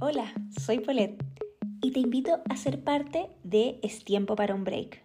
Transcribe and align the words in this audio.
Hola, 0.00 0.34
soy 0.60 0.80
Paulette 0.80 1.24
y 1.80 1.92
te 1.92 2.00
invito 2.00 2.40
a 2.50 2.56
ser 2.56 2.82
parte 2.82 3.30
de 3.44 3.78
Es 3.80 4.04
tiempo 4.04 4.34
para 4.34 4.54
un 4.54 4.64
break. 4.64 5.04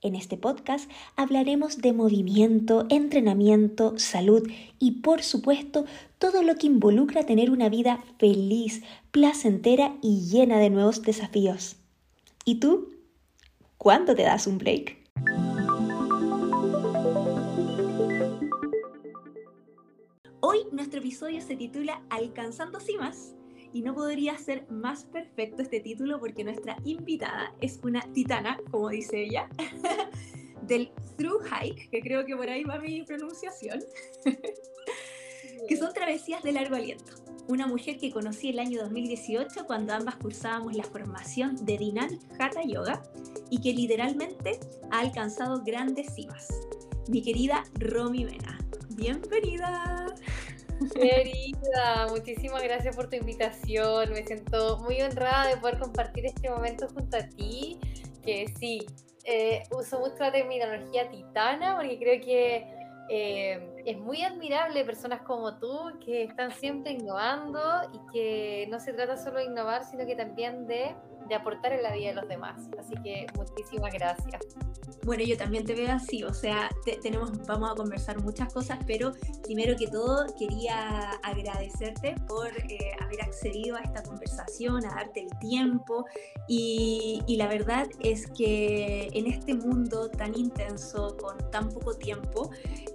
En 0.00 0.14
este 0.16 0.38
podcast 0.38 0.90
hablaremos 1.14 1.78
de 1.78 1.92
movimiento, 1.92 2.86
entrenamiento, 2.88 3.98
salud 3.98 4.50
y 4.78 5.02
por 5.02 5.22
supuesto 5.22 5.84
todo 6.18 6.42
lo 6.42 6.56
que 6.56 6.68
involucra 6.68 7.26
tener 7.26 7.50
una 7.50 7.68
vida 7.68 8.02
feliz, 8.18 8.82
placentera 9.10 9.94
y 10.00 10.22
llena 10.22 10.58
de 10.58 10.70
nuevos 10.70 11.02
desafíos. 11.02 11.76
¿Y 12.46 12.60
tú? 12.60 12.94
¿Cuándo 13.76 14.14
te 14.14 14.22
das 14.22 14.46
un 14.46 14.56
break? 14.56 14.96
Hoy 20.40 20.60
nuestro 20.72 21.00
episodio 21.00 21.42
se 21.42 21.56
titula 21.56 22.02
Alcanzando 22.08 22.80
cimas 22.80 23.34
y 23.74 23.82
no 23.82 23.92
podría 23.92 24.38
ser 24.38 24.70
más 24.70 25.04
perfecto 25.04 25.60
este 25.60 25.80
título 25.80 26.20
porque 26.20 26.44
nuestra 26.44 26.76
invitada 26.84 27.52
es 27.60 27.80
una 27.82 28.00
titana, 28.12 28.56
como 28.70 28.88
dice 28.88 29.24
ella, 29.24 29.48
del 30.62 30.90
through 31.18 31.42
hike, 31.42 31.90
que 31.90 32.00
creo 32.00 32.24
que 32.24 32.36
por 32.36 32.48
ahí 32.48 32.62
va 32.62 32.78
mi 32.78 33.02
pronunciación, 33.02 33.80
que 35.68 35.76
son 35.76 35.92
travesías 35.92 36.42
de 36.44 36.52
largo 36.52 36.76
aliento. 36.76 37.14
Una 37.48 37.66
mujer 37.66 37.98
que 37.98 38.12
conocí 38.12 38.50
el 38.50 38.60
año 38.60 38.80
2018 38.80 39.66
cuando 39.66 39.92
ambas 39.92 40.16
cursábamos 40.16 40.76
la 40.76 40.84
formación 40.84 41.56
de 41.66 41.76
Dinan 41.76 42.20
Hatha 42.38 42.62
Yoga 42.64 43.02
y 43.50 43.60
que 43.60 43.74
literalmente 43.74 44.60
ha 44.92 45.00
alcanzado 45.00 45.62
grandes 45.64 46.14
cimas. 46.14 46.48
Mi 47.08 47.22
querida 47.22 47.64
Romy 47.74 48.24
Mena. 48.24 48.56
Bienvenida. 48.90 50.13
Querida, 50.94 52.06
muchísimas 52.08 52.62
gracias 52.62 52.94
por 52.94 53.10
tu 53.10 53.16
invitación. 53.16 54.12
Me 54.12 54.24
siento 54.24 54.78
muy 54.78 55.00
honrada 55.02 55.48
de 55.48 55.56
poder 55.56 55.78
compartir 55.78 56.26
este 56.26 56.48
momento 56.48 56.88
junto 56.88 57.16
a 57.16 57.22
ti. 57.28 57.78
Que 58.22 58.46
sí, 58.58 58.86
eh, 59.24 59.64
uso 59.70 59.98
mucho 59.98 60.16
la 60.20 60.32
terminología 60.32 61.08
titana 61.10 61.76
porque 61.76 61.98
creo 61.98 62.20
que 62.20 62.66
eh, 63.08 63.82
es 63.84 63.98
muy 63.98 64.22
admirable 64.22 64.84
personas 64.84 65.22
como 65.22 65.58
tú 65.58 65.98
que 66.04 66.24
están 66.24 66.50
siempre 66.52 66.92
innovando 66.92 67.60
y 67.92 68.12
que 68.12 68.66
no 68.70 68.80
se 68.80 68.92
trata 68.92 69.16
solo 69.16 69.38
de 69.38 69.46
innovar, 69.46 69.84
sino 69.84 70.06
que 70.06 70.14
también 70.14 70.66
de 70.66 70.94
de 71.28 71.34
aportar 71.34 71.72
en 71.72 71.82
la 71.82 71.92
vida 71.92 72.08
de 72.08 72.14
los 72.14 72.28
demás. 72.28 72.68
Así 72.78 72.94
que 73.02 73.26
muchísimas 73.36 73.92
gracias. 73.92 74.42
Bueno, 75.04 75.22
yo 75.22 75.36
también 75.36 75.66
te 75.66 75.74
veo 75.74 75.92
así, 75.92 76.24
o 76.24 76.32
sea, 76.32 76.70
tenemos, 77.02 77.30
vamos 77.46 77.70
a 77.70 77.74
conversar 77.74 78.22
muchas 78.22 78.50
cosas, 78.52 78.78
pero 78.86 79.12
primero 79.42 79.76
que 79.76 79.86
todo 79.86 80.24
quería 80.38 81.10
agradecerte 81.22 82.14
por 82.26 82.48
eh, 82.48 82.92
haber 83.02 83.20
accedido 83.20 83.76
a 83.76 83.80
esta 83.80 84.02
conversación, 84.02 84.82
a 84.86 84.94
darte 84.94 85.20
el 85.20 85.38
tiempo 85.40 86.06
y, 86.48 87.22
y, 87.26 87.36
la 87.36 87.48
verdad 87.48 87.86
es 88.00 88.26
que 88.28 89.08
en 89.12 89.26
este 89.26 89.54
mundo 89.54 90.08
tan 90.08 90.34
intenso, 90.38 91.16
con 91.18 91.36
tan 91.50 91.68
poco 91.68 91.94
tiempo, 91.96 92.50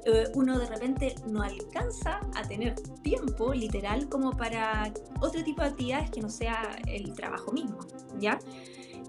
eh, 0.05 0.31
uno 0.33 0.57
de 0.57 0.65
repente 0.65 1.15
no 1.27 1.43
alcanza 1.43 2.21
a 2.35 2.47
tener 2.47 2.75
tiempo 3.03 3.53
literal 3.53 4.07
como 4.09 4.31
para 4.31 4.91
otro 5.19 5.43
tipo 5.43 5.61
de 5.61 5.69
actividades 5.69 6.09
que 6.09 6.21
no 6.21 6.29
sea 6.29 6.79
el 6.87 7.13
trabajo 7.13 7.51
mismo. 7.51 7.79
¿Ya? 8.19 8.39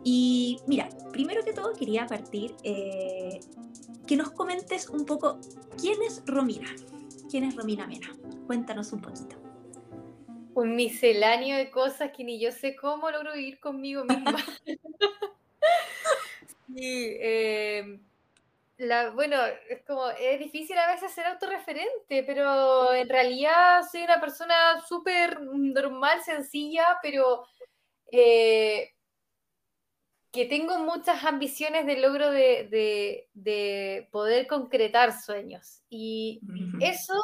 Y 0.04 0.60
mira, 0.66 0.88
primero 1.12 1.44
que 1.44 1.52
todo 1.52 1.74
quería 1.74 2.06
partir 2.06 2.54
eh, 2.62 3.40
que 4.06 4.16
nos 4.16 4.30
comentes 4.30 4.88
un 4.88 5.04
poco 5.04 5.38
quién 5.80 6.02
es 6.02 6.22
Romina, 6.26 6.74
quién 7.30 7.44
es 7.44 7.56
Romina 7.56 7.86
Mena. 7.86 8.08
Cuéntanos 8.46 8.92
un 8.92 9.02
poquito. 9.02 9.36
Un 10.54 10.74
misceláneo 10.74 11.56
de 11.56 11.70
cosas 11.70 12.10
que 12.16 12.24
ni 12.24 12.40
yo 12.40 12.50
sé 12.50 12.74
cómo 12.76 13.10
logro 13.10 13.34
vivir 13.34 13.60
conmigo 13.60 14.04
misma. 14.04 14.36
sí, 16.74 17.16
eh, 17.20 18.00
la, 18.78 19.10
bueno, 19.10 19.36
es 19.68 19.82
como, 19.82 20.08
es 20.08 20.38
difícil 20.38 20.78
a 20.78 20.92
veces 20.92 21.12
ser 21.12 21.26
autorreferente, 21.26 22.24
pero 22.24 22.94
en 22.94 23.08
realidad 23.08 23.82
soy 23.90 24.02
una 24.02 24.18
persona 24.20 24.80
súper 24.88 25.40
normal, 25.42 26.22
sencilla, 26.22 26.98
pero 27.02 27.44
eh, 28.10 28.94
que 30.32 30.46
tengo 30.46 30.78
muchas 30.78 31.24
ambiciones 31.24 31.86
de 31.86 31.98
logro 31.98 32.30
de, 32.30 33.28
poder 34.12 34.46
concretar 34.46 35.12
sueños. 35.20 35.82
Y 35.88 36.40
eso 36.80 37.14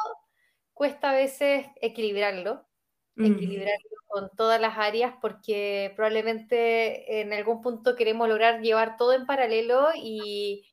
cuesta 0.73 1.11
a 1.11 1.15
veces 1.15 1.65
equilibrarlo, 1.81 2.65
equilibrarlo 3.15 3.97
con 4.07 4.29
todas 4.35 4.59
las 4.59 4.77
áreas, 4.77 5.13
porque 5.21 5.93
probablemente 5.95 7.21
en 7.21 7.33
algún 7.33 7.61
punto 7.61 7.95
queremos 7.95 8.27
lograr 8.27 8.61
llevar 8.61 8.97
todo 8.97 9.13
en 9.13 9.25
paralelo 9.25 9.89
y, 9.95 10.65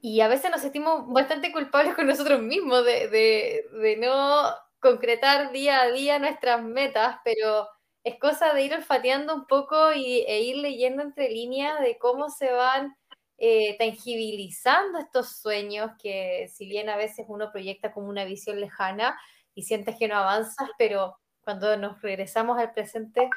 y 0.00 0.20
a 0.20 0.28
veces 0.28 0.50
nos 0.50 0.60
sentimos 0.60 1.08
bastante 1.08 1.52
culpables 1.52 1.94
con 1.94 2.06
nosotros 2.06 2.42
mismos 2.42 2.84
de, 2.84 3.08
de 3.08 3.96
no 3.96 4.50
concretar 4.80 5.52
día 5.52 5.82
a 5.82 5.90
día 5.92 6.18
nuestras 6.18 6.62
metas, 6.62 7.18
pero 7.24 7.68
es 8.04 8.18
cosa 8.18 8.52
de 8.52 8.64
ir 8.64 8.74
olfateando 8.74 9.34
un 9.34 9.46
poco 9.46 9.92
y, 9.92 10.24
e 10.26 10.42
ir 10.42 10.56
leyendo 10.56 11.02
entre 11.02 11.28
líneas 11.28 11.80
de 11.80 11.98
cómo 11.98 12.30
se 12.30 12.50
van 12.52 12.96
eh, 13.38 13.76
tangibilizando 13.78 14.98
estos 14.98 15.36
sueños 15.40 15.90
que 16.00 16.48
si 16.52 16.66
bien 16.66 16.88
a 16.88 16.96
veces 16.96 17.26
uno 17.28 17.50
proyecta 17.50 17.92
como 17.92 18.08
una 18.08 18.24
visión 18.24 18.60
lejana 18.60 19.18
y 19.54 19.62
sientes 19.62 19.96
que 19.98 20.08
no 20.08 20.16
avanzas, 20.16 20.70
pero 20.78 21.16
cuando 21.42 21.76
nos 21.76 22.00
regresamos 22.02 22.58
al 22.58 22.72
presente 22.72 23.28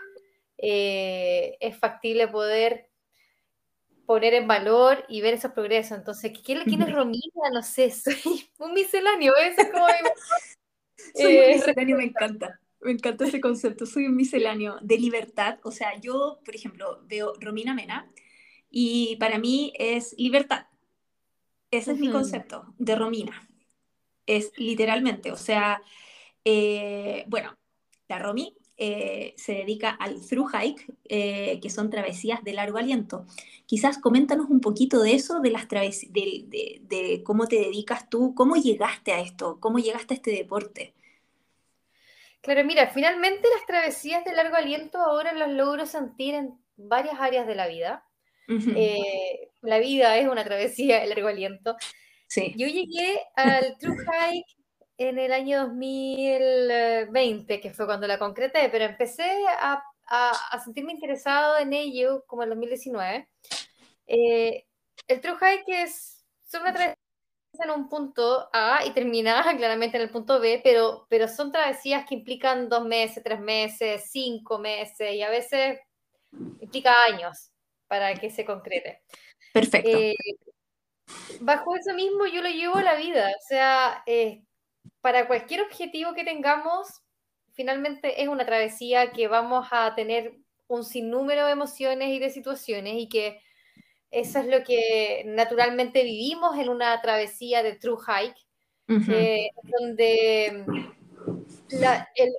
eh, 0.57 1.57
es 1.59 1.77
factible 1.77 2.27
poder 2.27 2.89
poner 4.05 4.35
en 4.35 4.47
valor 4.47 5.03
y 5.07 5.21
ver 5.21 5.33
esos 5.33 5.51
progresos. 5.51 5.97
Entonces, 5.97 6.31
¿quién, 6.43 6.63
quién 6.65 6.81
es 6.81 6.91
Romina? 6.93 7.49
No 7.51 7.63
sé, 7.63 7.91
soy 7.91 8.47
un 8.59 8.73
misceláneo, 8.73 9.33
¿ves? 9.37 9.55
Como... 9.71 9.87
soy 11.15 11.37
un 11.37 11.43
eh, 11.43 11.53
misceláneo, 11.55 11.97
me 11.97 12.05
encanta. 12.05 12.59
Me 12.85 12.91
encanta 12.91 13.25
ese 13.25 13.41
concepto, 13.41 13.87
soy 13.87 14.05
un 14.05 14.15
misceláneo 14.15 14.77
de 14.79 14.99
libertad. 14.99 15.57
O 15.63 15.71
sea, 15.71 15.99
yo, 15.99 16.39
por 16.45 16.55
ejemplo, 16.55 17.01
veo 17.07 17.33
Romina 17.39 17.73
Mena 17.73 18.11
y 18.69 19.15
para 19.15 19.39
mí 19.39 19.73
es 19.79 20.13
libertad. 20.19 20.67
Ese 21.71 21.93
es 21.93 21.99
mi 21.99 22.11
concepto 22.11 22.75
de 22.77 22.95
Romina. 22.95 23.49
Es 24.27 24.51
literalmente, 24.57 25.31
o 25.31 25.35
sea, 25.35 25.81
eh, 26.43 27.25
bueno, 27.27 27.57
la 28.07 28.19
Romi 28.19 28.55
eh, 28.77 29.33
se 29.35 29.53
dedica 29.53 29.89
al 29.89 30.21
through 30.21 30.51
hike, 30.53 30.85
eh, 31.05 31.59
que 31.61 31.71
son 31.71 31.89
travesías 31.89 32.43
de 32.43 32.53
largo 32.53 32.77
aliento. 32.77 33.25
Quizás 33.65 33.97
coméntanos 33.97 34.47
un 34.51 34.61
poquito 34.61 35.01
de 35.01 35.13
eso, 35.13 35.39
de 35.39 35.49
las 35.49 35.67
travesías, 35.67 36.13
de, 36.13 36.81
de, 36.81 37.23
cómo 37.23 37.47
te 37.47 37.55
dedicas 37.55 38.11
tú, 38.11 38.35
cómo 38.35 38.55
llegaste 38.57 39.11
a 39.11 39.21
esto, 39.21 39.59
cómo 39.59 39.79
llegaste 39.79 40.13
a 40.13 40.17
este 40.17 40.31
deporte. 40.31 40.93
Claro, 42.45 42.63
mira, 42.63 42.87
finalmente 42.87 43.47
las 43.55 43.65
travesías 43.65 44.23
de 44.23 44.31
largo 44.33 44.55
aliento 44.55 44.99
ahora 44.99 45.33
las 45.33 45.49
logro 45.49 45.87
sentir 45.87 46.35
en 46.35 46.53
varias 46.75 47.19
áreas 47.19 47.47
de 47.47 47.55
la 47.55 47.67
vida. 47.67 48.05
Eh, 48.47 49.49
la 49.61 49.79
vida 49.79 50.15
es 50.19 50.27
una 50.27 50.43
travesía 50.43 50.99
de 50.99 51.07
largo 51.07 51.27
aliento. 51.27 51.75
Sí. 52.27 52.53
Yo 52.55 52.67
llegué 52.67 53.19
al 53.35 53.75
True 53.79 53.97
Hike 53.97 54.45
en 54.99 55.17
el 55.17 55.33
año 55.33 55.69
2020, 55.69 57.59
que 57.59 57.71
fue 57.71 57.87
cuando 57.87 58.05
la 58.05 58.19
concreté, 58.19 58.69
pero 58.69 58.85
empecé 58.85 59.27
a, 59.59 59.81
sentirme 60.63 60.93
interesado 60.93 61.57
en 61.57 61.73
ello 61.73 62.25
como 62.27 62.43
en 62.43 62.49
2019. 62.49 63.27
Eh, 64.05 64.65
el 65.07 65.19
True 65.19 65.37
Hike 65.41 65.81
es, 65.81 66.23
una 66.53 66.71
travesía 66.71 67.04
en 67.59 67.71
un 67.71 67.89
punto 67.89 68.49
A 68.53 68.85
y 68.85 68.91
terminada 68.91 69.43
claramente 69.57 69.97
en 69.97 70.03
el 70.03 70.09
punto 70.09 70.39
B, 70.39 70.61
pero, 70.63 71.05
pero 71.09 71.27
son 71.27 71.51
travesías 71.51 72.05
que 72.07 72.15
implican 72.15 72.69
dos 72.69 72.85
meses, 72.85 73.23
tres 73.23 73.39
meses, 73.39 74.09
cinco 74.11 74.59
meses 74.59 75.13
y 75.13 75.21
a 75.21 75.29
veces 75.29 75.79
implica 76.59 76.93
años 77.05 77.51
para 77.87 78.13
que 78.15 78.29
se 78.29 78.45
concrete. 78.45 79.01
Perfecto. 79.53 79.89
Eh, 79.89 80.15
bajo 81.39 81.75
eso 81.75 81.93
mismo 81.93 82.25
yo 82.25 82.41
lo 82.41 82.49
llevo 82.49 82.77
a 82.77 82.83
la 82.83 82.95
vida, 82.95 83.29
o 83.29 83.41
sea, 83.47 84.03
eh, 84.05 84.43
para 85.01 85.27
cualquier 85.27 85.61
objetivo 85.61 86.13
que 86.13 86.23
tengamos, 86.23 86.87
finalmente 87.53 88.21
es 88.21 88.27
una 88.27 88.45
travesía 88.45 89.11
que 89.11 89.27
vamos 89.27 89.67
a 89.71 89.93
tener 89.95 90.37
un 90.67 90.83
sinnúmero 90.83 91.45
de 91.45 91.51
emociones 91.51 92.09
y 92.09 92.19
de 92.19 92.29
situaciones 92.29 92.95
y 92.97 93.07
que 93.07 93.39
eso 94.15 94.39
es 94.39 94.47
lo 94.47 94.63
que 94.63 95.23
naturalmente 95.25 96.01
vivimos 96.03 96.57
en 96.57 96.69
una 96.69 97.01
travesía 97.01 97.61
de 97.63 97.75
True 97.75 97.97
Hike, 97.97 98.39
eh, 99.11 99.49
donde 99.63 100.63
mm, 100.65 100.95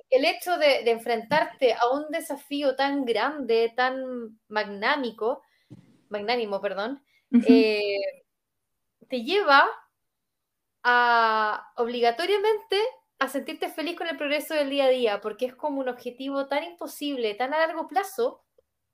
el, 0.09 0.25
hecho 0.25 0.57
de, 0.57 0.89
enfrentarte 0.89 1.73
a 1.73 1.89
un 1.93 2.09
desafío 2.09 2.75
tan 2.75 3.05
grande, 3.05 3.71
tan 3.75 4.39
magnánico, 4.47 5.43
magnánimo, 6.09 6.59
perdón, 6.61 7.03
eh, 7.47 8.23
te 9.07 9.21
lleva 9.21 9.69
a 10.81 11.73
obligatoriamente 11.75 12.77
a 13.19 13.27
sentirte 13.27 13.69
feliz 13.69 13.95
con 13.95 14.07
el 14.07 14.17
progreso 14.17 14.55
del 14.55 14.71
día 14.71 14.85
a 14.85 14.89
día, 14.89 15.21
porque 15.21 15.45
es 15.45 15.55
como 15.55 15.79
un 15.79 15.89
objetivo 15.89 16.47
tan 16.47 16.63
imposible, 16.63 17.35
tan 17.35 17.53
a 17.53 17.59
largo 17.59 17.87
plazo, 17.87 18.41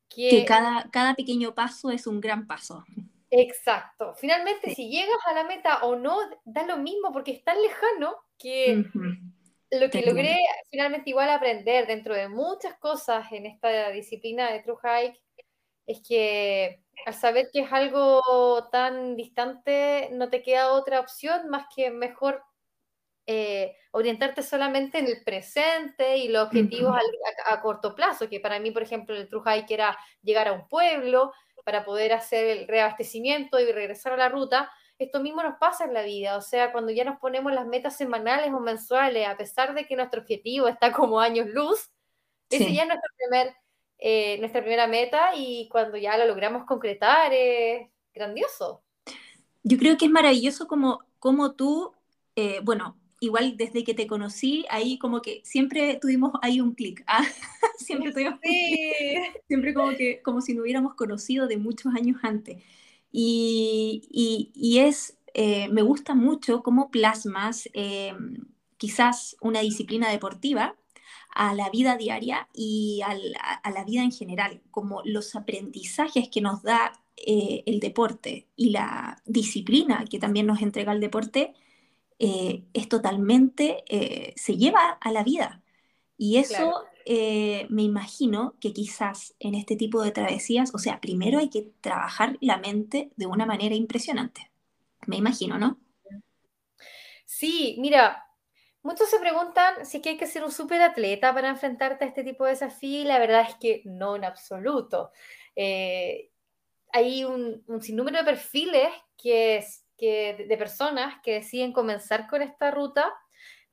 que, 0.10 0.46
cada, 0.46 0.90
cada 0.92 1.16
pequeño 1.16 1.54
paso 1.54 1.92
es 1.92 2.08
un 2.08 2.22
gran 2.22 2.48
paso. 2.48 2.84
Exacto. 3.30 4.14
Finalmente, 4.16 4.76
si 4.76 4.90
llegas 4.90 5.18
a 5.26 5.34
la 5.34 5.44
meta 5.44 5.84
o 5.84 5.96
no, 5.96 6.18
da 6.46 6.66
lo 6.66 6.78
mismo 6.78 7.12
porque 7.12 7.32
es 7.32 7.44
tan 7.44 7.60
lejano 7.62 8.16
que 8.38 8.86
lo 9.72 9.90
que 9.90 10.06
logré 10.06 10.38
finalmente 10.70 11.10
igual 11.10 11.30
aprender 11.32 11.88
dentro 11.88 12.14
de 12.14 12.30
muchas 12.30 12.78
cosas 12.78 13.32
en 13.32 13.48
esta 13.48 13.90
disciplina 13.90 14.52
de 14.52 14.60
True 14.60 14.78
Hike 14.84 15.20
es 15.88 16.02
que 16.08 16.84
al 17.06 17.14
saber 17.14 17.50
que 17.52 17.62
es 17.62 17.72
algo 17.72 18.70
tan 18.72 19.16
distante, 19.16 20.10
no 20.12 20.30
te 20.30 20.44
queda 20.44 20.74
otra 20.74 21.00
opción 21.00 21.50
más 21.50 21.66
que 21.76 21.90
mejor 21.90 22.44
eh, 23.26 23.78
orientarte 23.92 24.44
solamente 24.44 25.00
en 25.00 25.08
el 25.08 25.24
presente 25.24 26.18
y 26.18 26.28
los 26.28 26.48
objetivos 26.48 26.98
a, 27.46 27.62
corto 27.62 27.96
plazo, 27.96 28.28
que 28.28 28.42
para 28.42 28.60
mí, 28.60 28.72
por 28.72 28.84
ejemplo, 28.84 29.16
el 29.16 29.30
True 29.30 29.44
Hike 29.46 29.74
era 29.74 29.98
llegar 30.22 30.48
a 30.48 30.54
un 30.54 30.68
pueblo 30.68 31.32
para 31.64 31.86
poder 31.86 32.12
hacer 32.12 32.46
el 32.48 32.68
reabastecimiento 32.68 33.60
y 33.60 33.72
regresar 33.72 34.14
a 34.14 34.18
la 34.18 34.30
ruta. 34.30 34.70
Esto 35.00 35.22
mismo 35.22 35.42
nos 35.42 35.58
pasa 35.58 35.86
en 35.86 35.94
la 35.94 36.02
vida, 36.02 36.38
o 36.38 36.42
sea, 36.42 36.72
cuando 36.72 36.92
ya 36.92 37.06
nos 37.06 37.20
ponemos 37.20 37.54
las 37.54 37.66
metas 37.66 37.96
semanales 37.96 38.52
o 38.52 38.60
mensuales, 38.60 39.28
a 39.28 39.38
pesar 39.38 39.74
de 39.74 39.86
que 39.86 39.96
nuestro 39.96 40.22
objetivo 40.22 40.68
está 40.68 40.92
como 40.92 41.20
años 41.20 41.48
luz, 41.48 41.92
ese 42.50 42.74
ya 42.74 42.82
es 42.84 42.88
nuestro 42.88 43.10
primer, 43.18 43.56
eh, 44.00 44.38
nuestra 44.40 44.62
primera 44.62 44.88
meta 44.88 45.32
y 45.36 45.70
cuando 45.70 45.98
ya 45.98 46.18
lo 46.18 46.26
logramos 46.26 46.66
concretar 46.66 47.32
es 47.34 47.90
grandioso. 48.14 48.84
Yo 49.64 49.78
creo 49.78 49.98
que 49.98 50.06
es 50.06 50.12
maravilloso 50.12 50.68
como, 50.68 51.00
como 51.20 51.54
tú, 51.54 51.94
eh, 52.36 52.60
bueno, 52.64 52.98
igual 53.24 53.56
desde 53.56 53.84
que 53.84 53.94
te 53.94 54.06
conocí, 54.06 54.66
ahí 54.70 54.98
como 54.98 55.22
que 55.22 55.42
siempre 55.46 55.98
tuvimos 56.02 56.34
ahí 56.42 56.60
un 56.60 56.74
clic. 56.74 57.04
¿ah? 57.08 57.24
siempre 57.78 58.12
tuvimos 58.12 58.40
siempre 59.48 59.74
como 59.74 59.92
que 59.92 60.22
como 60.22 60.42
si 60.42 60.54
nos 60.54 60.64
hubiéramos 60.64 60.96
conocido 60.96 61.48
de 61.48 61.58
muchos 61.58 61.94
años 61.96 62.18
antes. 62.24 62.62
Y, 63.12 64.52
y, 64.56 64.80
es, 64.80 65.18
eh, 65.36 65.68
me 65.70 65.84
gusta 65.84 66.16
mucho 66.16 66.64
cómo 66.64 66.90
plasmas 66.90 67.70
eh, 67.74 68.14
quizás 68.78 69.38
una 69.40 69.62
disciplina 69.62 70.10
deportiva 70.10 70.76
a 71.36 71.54
la 71.54 71.70
vida 71.70 71.96
diaria 71.96 72.50
y 72.54 73.02
a, 73.06 73.14
la, 73.14 73.84
vida 73.86 74.04
en 74.04 74.12
general, 74.12 74.62
como 74.72 75.02
los 75.06 75.36
aprendizajes 75.36 76.28
que 76.30 76.42
nos 76.42 76.64
da 76.64 76.92
eh, 77.16 77.64
el 77.68 77.80
deporte 77.80 78.48
y 78.56 78.72
la 78.72 79.22
disciplina 79.26 80.06
que 80.10 80.20
también 80.20 80.48
nos 80.48 80.62
entrega 80.62 80.92
el 80.92 81.00
deporte 81.00 81.54
eh, 82.26 82.64
es 82.74 82.88
totalmente, 82.88 83.84
eh, 83.90 84.34
se 84.38 84.56
lleva 84.56 84.98
a 85.02 85.12
la 85.12 85.26
vida. 85.26 85.62
Y 86.18 86.38
eso 86.38 86.86
eh, 87.06 87.68
me 87.70 87.82
imagino 87.82 88.56
que 88.62 88.72
quizás 88.72 89.36
en 89.40 89.56
este 89.56 89.76
tipo 89.76 90.02
de 90.02 90.12
travesías, 90.12 90.74
o 90.74 90.78
sea, 90.78 91.02
primero 91.02 91.40
hay 91.40 91.50
que 91.50 91.74
trabajar 91.82 92.38
la 92.40 92.56
mente 92.60 93.12
de 93.18 93.26
una 93.26 93.46
manera 93.46 93.76
impresionante. 93.76 94.50
Me 95.06 95.18
imagino, 95.18 95.58
¿no? 95.58 95.82
Sí, 97.26 97.76
mira, 97.80 98.24
muchos 98.84 99.10
se 99.10 99.20
preguntan 99.20 99.86
si 99.86 100.02
hay 100.06 100.16
que 100.16 100.28
ser 100.28 100.46
un 100.46 100.52
súper 100.54 100.82
atleta 100.82 101.34
para 101.34 101.50
enfrentarte 101.50 102.06
a 102.06 102.08
este 102.08 102.24
tipo 102.24 102.46
de 102.46 102.52
desafío 102.52 103.02
y 103.02 103.04
la 103.04 103.20
verdad 103.20 103.46
es 103.50 103.56
que 103.56 103.82
no 103.84 104.16
en 104.16 104.24
absoluto. 104.24 105.12
hay 105.58 107.26
un, 107.26 107.66
un 107.68 107.82
sinnúmero 107.82 108.20
de 108.20 108.24
perfiles 108.24 108.88
que 109.18 109.58
es, 109.58 109.83
de 110.12 110.56
personas 110.58 111.22
que 111.24 111.34
deciden 111.34 111.74
comenzar 111.74 112.28
con 112.28 112.42
esta 112.42 112.72
ruta 112.72 113.14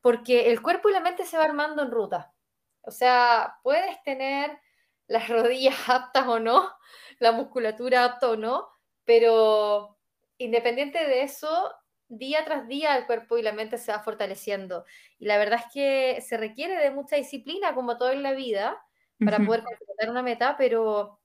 porque 0.01 0.51
el 0.51 0.63
cuerpo 0.63 0.89
y 0.89 0.93
la 0.93 1.01
mente 1.01 1.25
se 1.25 1.37
va 1.37 1.45
armando 1.45 1.83
en 1.83 1.91
ruta. 1.91 2.33
O 2.83 2.91
sea, 2.91 3.59
puedes 3.63 4.03
tener 4.03 4.59
las 5.07 5.29
rodillas 5.29 5.89
aptas 5.89 6.27
o 6.27 6.39
no, 6.39 6.71
la 7.19 7.33
musculatura 7.33 8.05
apta 8.05 8.31
o 8.31 8.37
no, 8.37 8.69
pero 9.05 9.99
independiente 10.39 11.07
de 11.07 11.23
eso, 11.23 11.73
día 12.09 12.45
tras 12.45 12.67
día 12.67 12.97
el 12.97 13.07
cuerpo 13.07 13.37
y 13.37 13.43
la 13.43 13.53
mente 13.53 13.79
se 13.79 13.93
va 13.93 14.01
fortaleciendo. 14.01 14.85
Y 15.19 15.27
la 15.27 15.39
verdad 15.39 15.61
es 15.67 15.73
que 15.73 16.21
se 16.23 16.37
requiere 16.37 16.77
de 16.77 16.91
mucha 16.91 17.17
disciplina, 17.17 17.75
como 17.75 17.99
todo 17.99 18.11
en 18.11 18.23
la 18.23 18.33
vida, 18.33 18.81
para 19.23 19.37
poder 19.37 19.63
completar 19.63 20.09
una 20.09 20.23
meta, 20.23 20.57
pero 20.57 21.21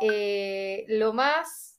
eh, 0.00 0.86
lo 0.88 1.12
más 1.12 1.73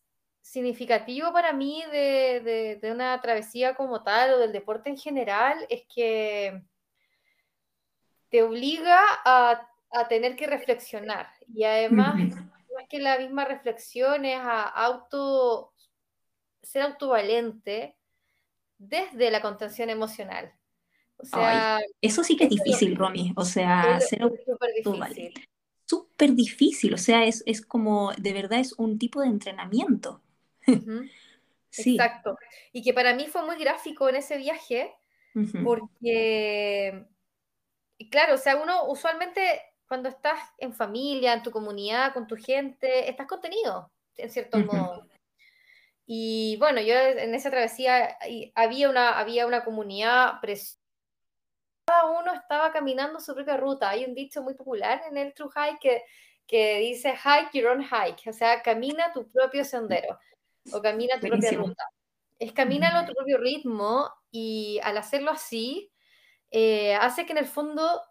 significativo 0.46 1.34
para 1.34 1.54
mí 1.54 1.84
de, 1.92 2.80
una 2.94 3.20
travesía 3.20 3.74
como 3.74 4.04
tal 4.04 4.36
o 4.36 4.38
del 4.38 4.52
deporte 4.52 4.92
en 4.92 4.98
general 4.98 5.66
es 5.70 5.84
que 5.94 6.62
te 8.30 8.44
obliga 8.44 9.00
a, 9.26 9.68
tener 10.08 10.36
que 10.36 10.46
reflexionar 10.46 11.30
y 11.48 11.64
además 11.64 12.22
es 12.22 12.90
que 12.90 13.00
la 13.00 13.18
misma 13.18 13.46
reflexión 13.46 14.26
es 14.26 14.38
a 14.38 14.64
auto 14.64 15.74
ser 16.62 16.82
autovalente 16.82 17.96
desde 18.78 19.32
la 19.32 19.42
contención 19.42 19.90
emocional. 19.90 20.54
O 21.16 21.26
sea, 21.26 21.80
eso 22.02 22.26
sí 22.26 22.36
que 22.36 22.44
es 22.44 22.50
difícil, 22.50 22.98
Romy. 22.98 23.32
O 23.38 23.46
sea, 23.46 24.02
ser 24.02 24.22
autovalente. 24.22 25.48
Súper 25.86 26.34
difícil, 26.34 26.94
o 26.94 26.98
sea, 26.98 27.24
es, 27.24 27.42
es 27.46 27.66
como, 27.66 28.12
de 28.18 28.34
verdad 28.34 28.60
es 28.60 28.74
un 28.74 29.00
tipo 29.00 29.22
de 29.22 29.28
entrenamiento. 29.28 30.22
Exacto. 31.78 32.38
Y 32.72 32.84
que 32.84 32.94
para 32.94 33.14
mí 33.14 33.28
fue 33.28 33.44
muy 33.46 33.58
gráfico 33.58 34.10
en 34.10 34.16
ese 34.16 34.38
viaje, 34.38 34.94
porque, 35.64 37.06
claro, 38.10 38.36
o 38.36 38.38
sea, 38.38 38.56
uno 38.56 38.86
usualmente 38.86 39.62
cuando 39.88 40.10
estás 40.10 40.40
en 40.58 40.74
familia, 40.74 41.34
en 41.34 41.44
tu 41.44 41.52
comunidad, 41.52 42.14
con 42.14 42.26
tu 42.26 42.38
gente, 42.38 43.10
estás 43.10 43.28
contenido, 43.28 43.92
en 44.16 44.32
cierto 44.32 44.60
modo. 44.60 45.08
Y 46.06 46.56
bueno, 46.58 46.82
yo 46.82 46.96
en 46.96 47.34
esa 47.34 47.50
travesía 47.50 48.18
había 48.54 48.90
una, 48.90 49.20
había 49.20 49.46
una 49.46 49.64
comunidad 49.64 50.40
preciosa. 50.40 50.80
Cada 51.88 52.20
uno 52.20 52.34
estaba 52.34 52.72
caminando 52.72 53.20
su 53.20 53.36
propia 53.36 53.58
ruta. 53.58 53.90
Hay 53.90 54.06
un 54.06 54.16
dicho 54.16 54.42
muy 54.42 54.56
popular 54.56 55.04
en 55.08 55.18
el 55.18 55.34
True 55.34 55.50
Hike 55.54 55.80
que, 55.80 56.04
que 56.48 56.80
dice 56.80 57.16
hike 57.16 57.52
your 57.54 57.72
own 57.72 57.84
hike, 57.84 58.28
o 58.28 58.34
sea, 58.34 58.62
camina 58.64 59.12
tu 59.14 59.30
propio 59.30 59.64
sendero 59.64 60.18
o 60.72 60.82
camina 60.82 61.20
tu 61.20 61.28
propia 61.28 61.52
ruta. 61.52 61.84
Es 62.38 62.52
camina 62.52 63.00
a 63.00 63.06
tu 63.06 63.14
propio 63.14 63.38
ritmo 63.38 64.10
y 64.32 64.80
al 64.84 64.98
hacerlo 64.98 65.32
así, 65.32 65.92
eh, 66.52 66.96
hace 66.96 67.26
que 67.26 67.32
en 67.32 67.38
el 67.38 67.46
fondo 67.46 68.02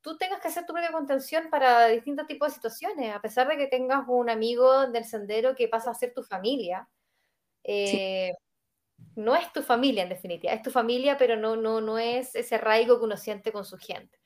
tú 0.00 0.16
tengas 0.16 0.40
que 0.40 0.48
hacer 0.48 0.64
tu 0.64 0.72
propia 0.72 0.92
contención 0.92 1.50
para 1.50 1.88
distintos 1.88 2.26
tipos 2.26 2.48
de 2.48 2.54
situaciones, 2.54 3.14
a 3.14 3.20
pesar 3.20 3.48
de 3.48 3.56
que 3.56 3.66
tengas 3.66 4.04
un 4.06 4.30
amigo 4.30 4.86
del 4.86 5.04
sendero 5.04 5.54
que 5.54 5.68
pasa 5.68 5.90
a 5.90 5.94
ser 5.94 6.14
tu 6.14 6.22
familia. 6.22 6.88
Eh, 7.64 8.32
no 9.14 9.34
es 9.34 9.52
tu 9.52 9.62
familia 9.62 10.04
en 10.04 10.08
definitiva, 10.08 10.52
es 10.52 10.62
tu 10.62 10.70
familia, 10.70 11.18
pero 11.18 11.36
no, 11.36 11.56
no, 11.56 11.80
no 11.80 11.98
es 11.98 12.34
ese 12.34 12.54
arraigo 12.54 12.98
que 12.98 13.04
uno 13.04 13.16
siente 13.16 13.52
con 13.52 13.64
su 13.64 13.76
gente. 13.76 14.18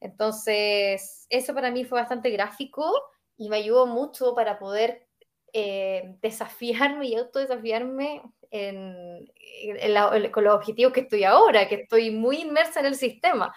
Entonces, 0.00 1.26
eso 1.30 1.54
para 1.54 1.70
mí 1.70 1.84
fue 1.84 2.00
bastante 2.00 2.30
gráfico 2.30 2.92
y 3.36 3.48
me 3.48 3.56
ayudó 3.56 3.86
mucho 3.86 4.34
para 4.34 4.58
poder 4.58 5.06
eh, 5.52 6.16
desafiarme 6.22 7.08
y 7.08 7.14
autodesafiarme 7.16 8.22
en, 8.50 9.30
con 10.30 10.44
los 10.44 10.54
objetivos 10.54 10.92
que 10.92 11.00
estoy 11.00 11.24
ahora, 11.24 11.68
que 11.68 11.76
estoy 11.76 12.10
muy 12.10 12.38
inmersa 12.38 12.80
en 12.80 12.86
el 12.86 12.94
sistema. 12.94 13.54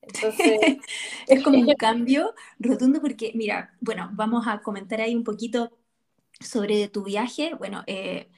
Entonces... 0.00 0.58
es 1.28 1.42
como 1.42 1.58
un 1.58 1.74
cambio 1.78 2.34
rotundo 2.58 3.00
porque, 3.00 3.32
mira, 3.34 3.74
bueno, 3.80 4.10
vamos 4.12 4.46
a 4.46 4.60
comentar 4.60 5.00
ahí 5.00 5.14
un 5.14 5.24
poquito 5.24 5.70
sobre 6.40 6.88
tu 6.88 7.04
viaje. 7.04 7.54
Bueno, 7.54 7.84
eh, 7.86 8.28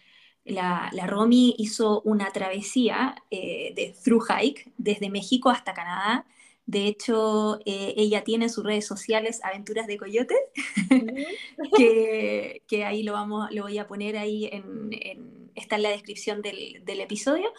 la, 0.44 0.90
la, 0.92 1.06
Romy 1.06 1.54
hizo 1.58 2.02
una 2.02 2.30
travesía 2.32 3.14
eh, 3.30 3.72
de 3.74 3.94
through 4.04 4.24
hike 4.28 4.72
desde 4.76 5.10
México 5.10 5.50
hasta 5.50 5.74
Canadá 5.74 6.26
de 6.66 6.86
hecho, 6.86 7.58
eh, 7.66 7.94
ella 7.96 8.24
tiene 8.24 8.46
en 8.46 8.50
sus 8.50 8.64
redes 8.64 8.86
sociales 8.86 9.40
Aventuras 9.44 9.86
de 9.86 9.98
Coyote, 9.98 10.34
que, 11.76 12.84
ahí 12.84 13.02
lo, 13.02 13.12
vamos, 13.12 13.50
lo 13.52 13.62
voy 13.62 13.78
a 13.78 13.86
poner 13.86 14.16
ahí, 14.16 14.48
en, 14.50 15.50
está 15.54 15.76
en 15.76 15.82
la 15.82 15.90
descripción 15.90 16.40
del, 16.40 16.82
episodio. 17.00 17.52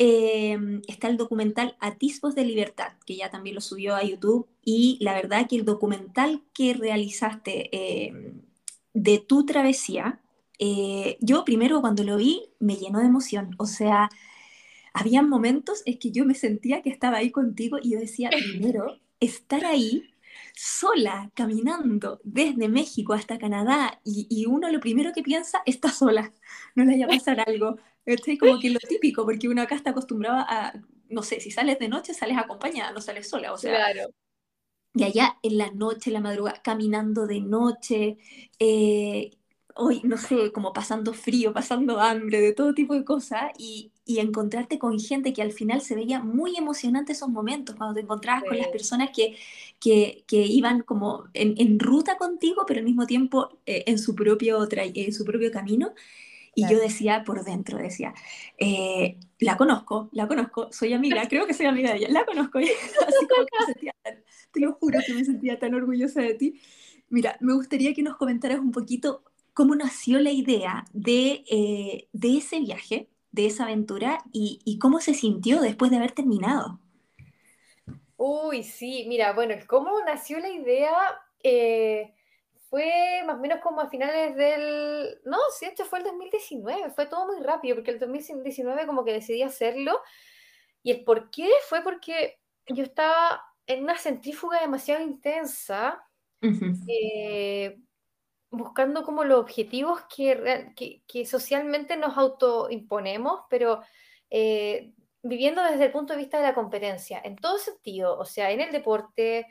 Em, 0.00 0.82
está 0.86 1.08
el 1.08 1.16
documental 1.16 1.76
Atisbos 1.80 2.34
de 2.34 2.44
Libertad, 2.44 2.92
que 3.04 3.16
ya 3.16 3.30
también 3.30 3.54
lo 3.54 3.60
subió 3.60 3.96
a 3.96 4.04
YouTube, 4.04 4.46
y 4.62 4.98
la 5.00 5.14
verdad 5.14 5.48
que 5.48 5.56
el 5.56 5.64
documental 5.64 6.42
que 6.52 6.74
realizaste 6.74 7.70
em, 8.06 8.42
de 8.92 9.18
tu 9.18 9.46
travesía, 9.46 10.20
eh, 10.58 11.16
yo 11.20 11.44
primero 11.44 11.80
cuando 11.80 12.04
lo 12.04 12.16
vi 12.16 12.50
me 12.58 12.76
llenó 12.76 12.98
de 13.00 13.06
emoción, 13.06 13.54
o 13.58 13.66
sea, 13.66 14.10
había 14.98 15.22
momentos 15.22 15.82
en 15.86 15.98
que 15.98 16.10
yo 16.10 16.24
me 16.24 16.34
sentía 16.34 16.82
que 16.82 16.90
estaba 16.90 17.18
ahí 17.18 17.30
contigo 17.30 17.78
y 17.80 17.92
yo 17.92 18.00
decía, 18.00 18.30
primero, 18.30 18.98
estar 19.20 19.64
ahí 19.64 20.12
sola, 20.54 21.30
caminando 21.34 22.20
desde 22.24 22.68
México 22.68 23.12
hasta 23.12 23.38
Canadá 23.38 24.00
y, 24.04 24.44
uno 24.46 24.68
lo 24.70 24.80
primero 24.80 25.12
que 25.12 25.22
piensa, 25.22 25.62
está 25.66 25.90
sola, 25.90 26.32
no 26.74 26.84
le 26.84 26.92
vaya 26.92 27.06
a 27.06 27.08
pasar 27.08 27.40
algo. 27.46 27.76
Estoy 28.04 28.38
como 28.38 28.58
que 28.58 28.70
lo 28.70 28.80
típico, 28.80 29.24
porque 29.24 29.48
uno 29.48 29.62
acá 29.62 29.76
está 29.76 29.90
acostumbrado 29.90 30.44
a, 30.48 30.72
no 31.10 31.22
sé, 31.22 31.38
si 31.38 31.52
sales 31.52 31.78
de 31.78 31.88
noche, 31.88 32.12
sales 32.12 32.36
acompañada, 32.36 32.90
no 32.90 33.00
sales 33.00 33.28
sola, 33.28 33.52
o 33.52 33.58
sea. 33.58 33.76
Claro. 33.76 34.10
Y 34.94 35.04
allá 35.04 35.38
en 35.42 35.58
la 35.58 35.70
noche, 35.70 36.10
en 36.10 36.14
la 36.14 36.20
madrugada, 36.20 36.60
caminando 36.62 37.26
de 37.26 37.40
noche, 37.40 38.18
eh, 38.58 39.30
hoy, 39.76 40.00
no 40.02 40.16
sé, 40.16 40.50
como 40.50 40.72
pasando 40.72 41.12
frío, 41.14 41.52
pasando 41.52 42.00
hambre, 42.00 42.40
de 42.40 42.52
todo 42.52 42.74
tipo 42.74 42.94
de 42.94 43.04
cosas, 43.04 43.52
y, 43.58 43.92
y, 44.08 44.18
encontrarte 44.20 44.78
con 44.78 44.98
gente 44.98 45.32
que 45.32 45.42
al 45.42 45.52
final 45.52 45.80
se 45.82 45.94
veía 45.94 46.20
muy 46.20 46.56
emocionante 46.56 47.12
esos 47.12 47.28
momentos, 47.28 47.76
cuando 47.76 47.94
te 47.94 48.00
encontrabas 48.00 48.44
con 48.44 48.58
las 48.58 48.68
personas 48.68 49.10
que, 49.14 49.36
que, 49.78 50.24
que 50.26 50.38
iban 50.38 50.82
como 50.82 51.28
en, 51.34 51.54
en, 51.58 51.78
ruta 51.78 52.16
contigo, 52.16 52.64
pero 52.66 52.80
al 52.80 52.86
mismo 52.86 53.06
tiempo 53.06 53.58
eh, 53.66 53.84
en, 53.86 53.98
su 53.98 54.14
propio 54.14 54.66
en 54.70 55.12
su 55.12 55.24
propio 55.24 55.50
camino. 55.52 55.92
Y 56.54 56.68
yo 56.68 56.80
decía 56.80 57.22
por 57.24 57.44
dentro, 57.44 57.78
decía, 57.78 58.14
eh, 58.58 59.16
la 59.38 59.56
conozco, 59.56 60.08
la 60.10 60.26
conozco, 60.26 60.72
soy 60.72 60.92
amiga, 60.92 61.22
creo 61.28 61.46
que 61.46 61.54
soy 61.54 61.66
amiga 61.66 61.92
de 61.92 61.98
ella, 61.98 62.08
la 62.10 62.26
conozco. 62.26 62.58
Así 62.58 62.74
como 63.28 63.46
que 63.46 63.58
me 63.60 63.66
sentía 63.66 63.94
te 64.52 64.60
lo 64.60 64.72
juro 64.74 64.98
que 65.06 65.14
me 65.14 65.24
sentía 65.24 65.58
tan 65.58 65.74
orgullosa 65.74 66.22
de 66.22 66.34
ti. 66.34 66.60
Mira, 67.10 67.36
me 67.40 67.54
gustaría 67.54 67.94
que 67.94 68.02
nos 68.02 68.16
comentaras 68.16 68.58
un 68.58 68.72
poquito 68.72 69.22
cómo 69.54 69.74
nació 69.74 70.20
la 70.20 70.30
idea 70.30 70.84
de, 70.92 71.44
eh, 71.50 72.08
de 72.12 72.38
ese 72.38 72.60
viaje, 72.60 73.08
de 73.38 73.46
esa 73.46 73.64
aventura 73.64 74.18
y, 74.32 74.58
y, 74.64 74.80
cómo 74.80 74.98
se 75.00 75.14
sintió 75.14 75.60
después 75.60 75.92
de 75.92 75.98
haber 75.98 76.10
terminado. 76.10 76.80
Uy, 78.16 78.64
sí, 78.64 79.04
mira, 79.06 79.32
bueno, 79.32 79.54
cómo 79.68 79.92
nació 80.04 80.40
la 80.40 80.48
idea 80.48 80.92
eh, 81.44 82.12
fue 82.68 83.22
más 83.24 83.36
o 83.36 83.40
menos 83.40 83.60
como 83.60 83.80
a 83.80 83.88
finales 83.88 84.34
del... 84.34 85.20
No, 85.24 85.38
sí, 85.56 85.66
fue 85.88 86.00
el 86.00 86.04
2019, 86.04 86.90
fue 86.90 87.06
todo 87.06 87.26
muy 87.26 87.40
rápido, 87.40 87.76
porque 87.76 87.92
el 87.92 88.00
2019 88.00 88.86
como 88.86 89.04
que 89.04 89.12
decidí 89.12 89.42
hacerlo. 89.42 90.00
Y 90.82 90.90
el 90.90 91.04
por 91.04 91.30
qué 91.30 91.48
fue 91.68 91.82
porque 91.82 92.40
yo 92.66 92.82
estaba 92.82 93.40
en 93.68 93.84
una 93.84 93.96
centrífuga 93.96 94.60
demasiado 94.60 95.00
intensa, 95.04 96.02
uh 96.42 96.48
buscando 98.50 99.04
como 99.04 99.24
los 99.24 99.40
objetivos 99.40 100.00
que, 100.14 100.72
que, 101.06 101.26
socialmente 101.26 101.96
nos 101.96 102.16
autoimponemos, 102.16 103.42
pero 103.50 103.82
eh, 104.30 104.92
viviendo 105.22 105.62
desde 105.62 105.86
el 105.86 105.92
punto 105.92 106.12
de 106.12 106.18
vista 106.18 106.38
de 106.38 106.44
la 106.44 106.54
competencia, 106.54 107.20
en 107.22 107.36
todo 107.36 107.58
sentido, 107.58 108.18
o 108.18 108.24
sea, 108.24 108.50
en 108.50 108.60
el 108.60 108.72
deporte, 108.72 109.46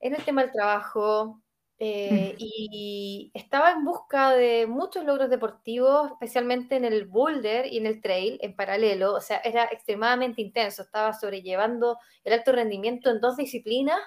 en 0.00 0.14
el 0.14 0.24
tema 0.24 0.42
del 0.42 0.52
trabajo, 0.52 1.40
eh, 1.78 2.36
y 2.38 3.32
estaba 3.34 3.72
en 3.72 3.84
busca 3.84 4.32
de 4.32 4.66
muchos 4.66 5.04
logros 5.04 5.28
deportivos, 5.28 6.12
especialmente 6.12 6.76
en 6.76 6.84
el 6.84 7.06
boulder 7.06 7.66
y 7.66 7.78
en 7.78 7.86
el 7.86 8.00
trail 8.00 8.38
en 8.42 8.54
paralelo, 8.54 9.14
o 9.14 9.20
sea, 9.20 9.38
era 9.38 9.64
extremadamente 9.64 10.40
intenso, 10.40 10.82
estaba 10.82 11.12
sobrellevando 11.12 11.98
el 12.22 12.34
alto 12.34 12.52
rendimiento 12.52 13.10
en 13.10 13.20
dos 13.20 13.36
disciplinas 13.36 13.98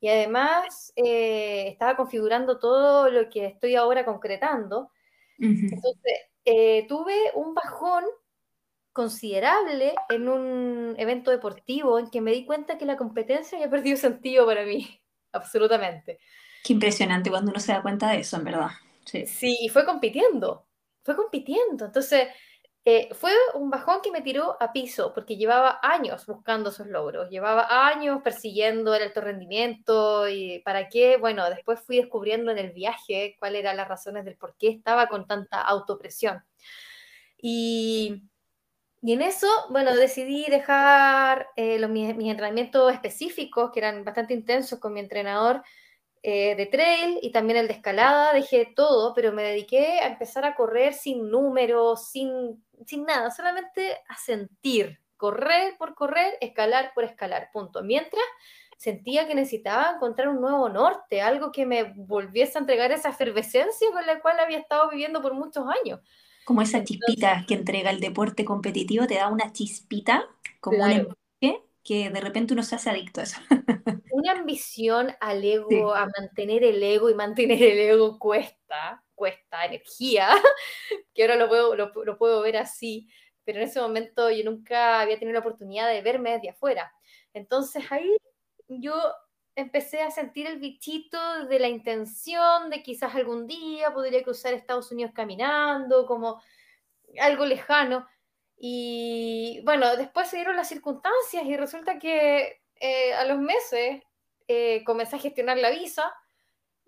y 0.00 0.08
además 0.08 0.92
eh, 0.96 1.68
estaba 1.68 1.96
configurando 1.96 2.58
todo 2.58 3.10
lo 3.10 3.28
que 3.28 3.46
estoy 3.46 3.76
ahora 3.76 4.04
concretando. 4.04 4.90
Entonces, 5.38 6.18
eh, 6.44 6.86
tuve 6.88 7.14
un 7.34 7.54
bajón 7.54 8.04
considerable 8.92 9.94
en 10.08 10.28
un 10.28 10.94
evento 10.98 11.30
deportivo 11.30 11.98
en 11.98 12.10
que 12.10 12.20
me 12.20 12.32
di 12.32 12.44
cuenta 12.44 12.76
que 12.78 12.86
la 12.86 12.96
competencia 12.96 13.56
había 13.56 13.70
perdido 13.70 13.96
sentido 13.96 14.46
para 14.46 14.64
mí, 14.64 15.00
absolutamente. 15.32 16.18
Qué 16.64 16.72
impresionante 16.72 17.30
cuando 17.30 17.50
uno 17.50 17.60
se 17.60 17.72
da 17.72 17.82
cuenta 17.82 18.10
de 18.10 18.20
eso, 18.20 18.36
en 18.36 18.44
verdad. 18.44 18.70
Sí, 19.04 19.26
sí 19.26 19.58
y 19.62 19.68
fue 19.68 19.84
compitiendo, 19.84 20.66
fue 21.02 21.16
compitiendo. 21.16 21.86
Entonces, 21.86 22.28
eh, 22.84 23.10
fue 23.12 23.32
un 23.54 23.68
bajón 23.68 24.00
que 24.02 24.10
me 24.10 24.22
tiró 24.22 24.56
a 24.58 24.72
piso 24.72 25.12
porque 25.12 25.36
llevaba 25.36 25.78
años 25.82 26.24
buscando 26.26 26.70
esos 26.70 26.86
logros, 26.86 27.28
llevaba 27.28 27.88
años 27.88 28.22
persiguiendo 28.22 28.94
el 28.94 29.02
alto 29.02 29.20
rendimiento 29.20 30.26
y 30.28 30.60
para 30.60 30.88
qué, 30.88 31.18
bueno, 31.18 31.50
después 31.50 31.80
fui 31.80 31.96
descubriendo 31.98 32.50
en 32.50 32.58
el 32.58 32.72
viaje 32.72 33.36
cuáles 33.38 33.60
eran 33.60 33.76
las 33.76 33.88
razones 33.88 34.24
del 34.24 34.36
por 34.36 34.56
qué 34.56 34.68
estaba 34.68 35.08
con 35.08 35.26
tanta 35.26 35.60
autopresión. 35.60 36.42
Y, 37.36 38.22
y 39.02 39.12
en 39.12 39.22
eso, 39.22 39.46
bueno, 39.70 39.94
decidí 39.94 40.46
dejar 40.50 41.48
eh, 41.56 41.78
los, 41.78 41.90
mis, 41.90 42.16
mis 42.16 42.30
entrenamientos 42.30 42.92
específicos, 42.92 43.70
que 43.72 43.80
eran 43.80 44.04
bastante 44.04 44.34
intensos 44.34 44.78
con 44.78 44.94
mi 44.94 45.00
entrenador, 45.00 45.62
eh, 46.22 46.54
de 46.54 46.66
trail 46.66 47.18
y 47.22 47.30
también 47.32 47.58
el 47.58 47.66
de 47.66 47.72
escalada, 47.72 48.34
dejé 48.34 48.70
todo, 48.76 49.14
pero 49.14 49.32
me 49.32 49.42
dediqué 49.42 50.00
a 50.00 50.08
empezar 50.08 50.44
a 50.44 50.54
correr 50.54 50.92
sin 50.92 51.30
números, 51.30 52.10
sin, 52.10 52.62
sin 52.86 53.04
nada, 53.04 53.30
solamente 53.30 53.96
a 54.08 54.16
sentir, 54.16 55.00
correr 55.16 55.76
por 55.78 55.94
correr, 55.94 56.34
escalar 56.40 56.92
por 56.94 57.04
escalar, 57.04 57.50
punto. 57.52 57.82
Mientras 57.82 58.24
sentía 58.76 59.28
que 59.28 59.34
necesitaba 59.34 59.92
encontrar 59.94 60.28
un 60.28 60.40
nuevo 60.40 60.68
norte, 60.70 61.20
algo 61.20 61.52
que 61.52 61.66
me 61.66 61.92
volviese 61.94 62.56
a 62.56 62.62
entregar 62.62 62.90
esa 62.92 63.10
efervescencia 63.10 63.90
con 63.92 64.06
la 64.06 64.20
cual 64.20 64.40
había 64.40 64.58
estado 64.58 64.88
viviendo 64.88 65.20
por 65.20 65.34
muchos 65.34 65.66
años. 65.82 66.00
Como 66.44 66.62
esa 66.62 66.82
chispita 66.82 67.44
que 67.46 67.54
entrega 67.54 67.90
el 67.90 68.00
deporte 68.00 68.44
competitivo, 68.44 69.06
te 69.06 69.16
da 69.16 69.28
una 69.28 69.52
chispita, 69.52 70.26
como 70.60 70.82
un 70.82 70.90
empuje, 70.90 71.62
que 71.84 72.08
de 72.08 72.20
repente 72.20 72.54
uno 72.54 72.62
se 72.62 72.76
hace 72.76 72.88
adicto 72.88 73.20
a 73.20 73.24
eso. 73.24 73.40
una 74.12 74.32
ambición 74.32 75.12
al 75.20 75.44
ego, 75.44 75.94
a 75.94 76.08
mantener 76.18 76.64
el 76.64 76.82
ego 76.82 77.10
y 77.10 77.14
mantener 77.14 77.62
el 77.62 77.78
ego 77.78 78.18
cuesta, 78.18 79.04
cuesta 79.20 79.66
energía, 79.66 80.30
que 81.14 81.22
ahora 81.22 81.36
lo 81.36 81.46
puedo, 81.46 81.76
lo, 81.76 82.16
puedo 82.16 82.40
ver 82.40 82.56
así, 82.56 83.06
pero 83.44 83.58
en 83.58 83.64
ese 83.64 83.78
momento 83.78 84.30
yo 84.30 84.50
nunca 84.50 84.98
había 84.98 85.18
tenido 85.18 85.34
la 85.34 85.40
oportunidad 85.40 85.90
de 85.90 86.00
verme 86.00 86.32
desde 86.32 86.48
afuera. 86.48 86.90
Entonces 87.34 87.84
ahí 87.92 88.16
yo 88.66 88.94
empecé 89.56 90.00
a 90.00 90.10
sentir 90.10 90.46
el 90.46 90.58
bichito 90.58 91.44
de 91.44 91.58
la 91.58 91.68
intención 91.68 92.70
de 92.70 92.82
quizás 92.82 93.14
algún 93.14 93.46
día 93.46 93.92
podría 93.92 94.22
cruzar 94.22 94.54
Estados 94.54 94.90
Unidos 94.90 95.12
caminando, 95.14 96.06
como 96.06 96.40
algo 97.20 97.44
lejano. 97.44 98.06
Y 98.56 99.60
bueno, 99.66 99.96
después 99.98 100.30
se 100.30 100.36
dieron 100.36 100.56
las 100.56 100.68
circunstancias 100.68 101.44
y 101.44 101.58
resulta 101.58 101.98
que 101.98 102.62
eh, 102.80 103.12
a 103.12 103.26
los 103.26 103.38
meses 103.38 104.02
eh, 104.48 104.82
comencé 104.84 105.16
a 105.16 105.18
gestionar 105.18 105.58
la 105.58 105.68
visa 105.68 106.10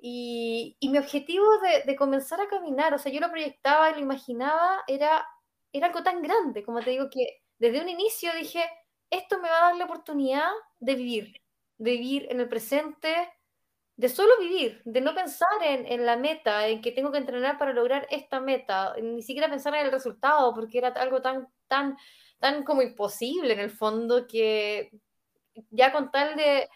y, 0.04 0.76
y 0.80 0.88
mi 0.88 0.99
objetivo 0.99 1.47
de, 1.61 1.85
de, 1.85 1.97
comenzar 1.97 2.40
a 2.40 2.49
caminar, 2.49 2.92
o 2.92 2.99
sea, 2.99 3.12
yo 3.12 3.21
lo 3.21 3.30
proyectaba 3.30 3.88
y 3.88 3.94
lo 3.94 4.00
imaginaba, 4.00 4.82
era, 4.88 5.25
era 5.73 5.87
algo 5.87 6.02
tan 6.02 6.21
grande, 6.21 6.64
como 6.64 6.80
te 6.80 6.90
digo, 6.90 7.09
que 7.09 7.42
desde 7.59 7.80
un 7.80 7.88
inicio 7.88 8.32
dije, 8.35 8.64
esto 9.11 9.38
me 9.38 9.49
va 9.49 9.59
a 9.59 9.62
dar 9.68 9.76
la 9.76 9.85
oportunidad 9.85 10.50
de 10.80 10.97
vivir, 10.97 11.40
de 11.78 11.92
vivir 11.92 12.26
en 12.30 12.40
el 12.40 12.49
presente, 12.49 13.32
de 13.97 14.09
solo 14.09 14.32
vivir, 14.40 14.82
de 14.85 15.00
no 15.00 15.14
pensar 15.14 15.62
en, 15.62 15.87
en, 15.87 16.04
la 16.04 16.16
meta, 16.16 16.66
en 16.66 16.82
que 16.82 16.90
tengo 16.90 17.12
que 17.12 17.18
entrenar 17.18 17.56
para 17.56 17.73
lograr 17.73 18.09
esta 18.11 18.40
meta, 18.40 18.97
ni 19.00 19.23
siquiera 19.23 19.49
pensar 19.49 19.73
en 19.76 19.87
el 19.87 19.92
resultado, 19.92 20.52
porque 20.52 20.78
era 20.78 20.88
algo 20.88 21.23
tan, 21.23 21.47
tan, 21.68 21.97
tan 22.40 22.64
como 22.64 22.82
imposible 22.82 23.52
en 23.52 23.61
el 23.61 23.71
fondo 23.71 24.26
que 24.26 24.90
ya 25.71 25.92
con 25.92 26.11
tal 26.11 26.35
de, 26.35 26.68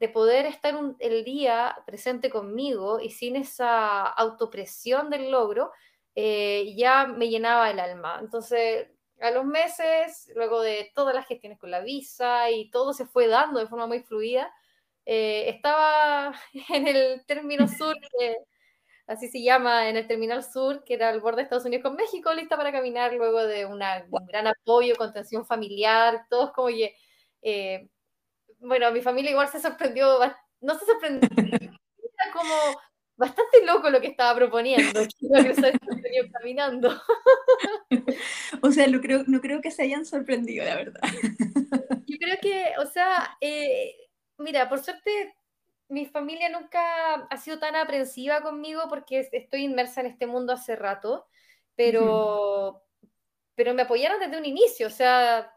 de 0.00 0.08
poder 0.08 0.46
estar 0.46 0.74
el 0.98 1.24
día 1.24 1.76
presente 1.86 2.30
conmigo 2.30 3.00
y 3.00 3.10
sin 3.10 3.36
esa 3.36 4.02
autopresión 4.06 5.10
del 5.10 5.30
logro, 5.30 5.72
eh, 6.14 6.74
ya 6.76 7.06
me 7.06 7.28
llenaba 7.28 7.70
el 7.70 7.80
alma. 7.80 8.18
Entonces, 8.20 8.88
a 9.20 9.30
los 9.30 9.44
meses, 9.44 10.30
luego 10.34 10.60
de 10.60 10.90
todas 10.94 11.14
las 11.14 11.26
gestiones 11.26 11.58
con 11.58 11.70
la 11.70 11.80
visa 11.80 12.50
y 12.50 12.70
todo 12.70 12.92
se 12.92 13.06
fue 13.06 13.28
dando 13.28 13.60
de 13.60 13.66
forma 13.66 13.86
muy 13.86 14.00
fluida, 14.00 14.52
eh, 15.06 15.48
estaba 15.48 16.34
en 16.70 16.88
el 16.88 17.24
término 17.26 17.68
sur, 17.68 17.96
así 19.06 19.28
se 19.28 19.42
llama, 19.42 19.88
en 19.88 19.96
el 19.96 20.06
terminal 20.06 20.42
sur, 20.44 20.84
que 20.84 20.94
era 20.94 21.10
el 21.10 21.20
borde 21.20 21.38
de 21.38 21.42
Estados 21.44 21.66
Unidos 21.66 21.84
con 21.84 21.96
México, 21.96 22.32
lista 22.34 22.56
para 22.56 22.72
caminar 22.72 23.12
luego 23.14 23.44
de 23.46 23.66
una, 23.66 24.06
un 24.10 24.26
gran 24.26 24.46
apoyo, 24.46 24.96
contención 24.96 25.46
familiar, 25.46 26.26
todos 26.28 26.52
como 26.52 26.68
que... 26.68 26.94
Eh, 27.42 27.88
bueno, 28.64 28.90
mi 28.92 29.02
familia 29.02 29.30
igual 29.30 29.48
se 29.48 29.60
sorprendió, 29.60 30.18
no 30.60 30.78
se 30.78 30.86
sorprendió, 30.86 31.28
era 31.36 32.32
como 32.32 32.54
bastante 33.16 33.64
loco 33.64 33.90
lo 33.90 34.00
que 34.00 34.08
estaba 34.08 34.34
proponiendo, 34.34 35.00
que 35.20 36.30
caminando. 36.32 37.00
O 38.62 38.70
sea, 38.70 38.86
no 38.86 39.00
creo, 39.00 39.24
no 39.26 39.40
creo 39.40 39.60
que 39.60 39.70
se 39.70 39.82
hayan 39.82 40.06
sorprendido, 40.06 40.64
la 40.64 40.76
verdad. 40.76 41.00
Yo 42.06 42.16
creo 42.18 42.36
que, 42.40 42.72
o 42.78 42.86
sea, 42.86 43.36
eh, 43.40 43.94
mira, 44.38 44.68
por 44.68 44.82
suerte 44.82 45.36
mi 45.88 46.06
familia 46.06 46.48
nunca 46.48 47.14
ha 47.14 47.36
sido 47.36 47.58
tan 47.58 47.76
aprensiva 47.76 48.40
conmigo 48.40 48.82
porque 48.88 49.28
estoy 49.32 49.64
inmersa 49.64 50.00
en 50.00 50.06
este 50.06 50.26
mundo 50.26 50.52
hace 50.52 50.76
rato, 50.76 51.26
pero, 51.76 52.82
pero 53.54 53.74
me 53.74 53.82
apoyaron 53.82 54.18
desde 54.18 54.38
un 54.38 54.46
inicio, 54.46 54.86
o 54.86 54.90
sea, 54.90 55.53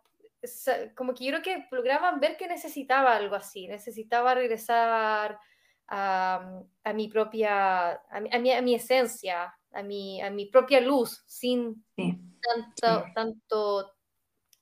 como 0.96 1.14
que 1.14 1.26
yo 1.26 1.32
creo 1.32 1.42
que 1.42 1.68
lograban 1.76 2.20
ver 2.20 2.38
que 2.38 2.48
necesitaba 2.48 3.16
algo 3.16 3.36
así, 3.36 3.68
necesitaba 3.68 4.36
regresar 4.36 5.40
a, 5.88 6.62
a 6.84 6.94
mi 6.94 7.08
propia, 7.08 7.92
a 8.10 8.40
mi, 8.40 8.52
a 8.52 8.62
mi, 8.62 8.76
esencia, 8.76 9.56
a 9.72 9.84
mi, 9.84 10.22
a 10.22 10.30
mi 10.30 10.46
propia 10.46 10.82
luz, 10.82 11.24
sin 11.26 11.84
tanto, 11.96 13.06
tanto 13.14 13.98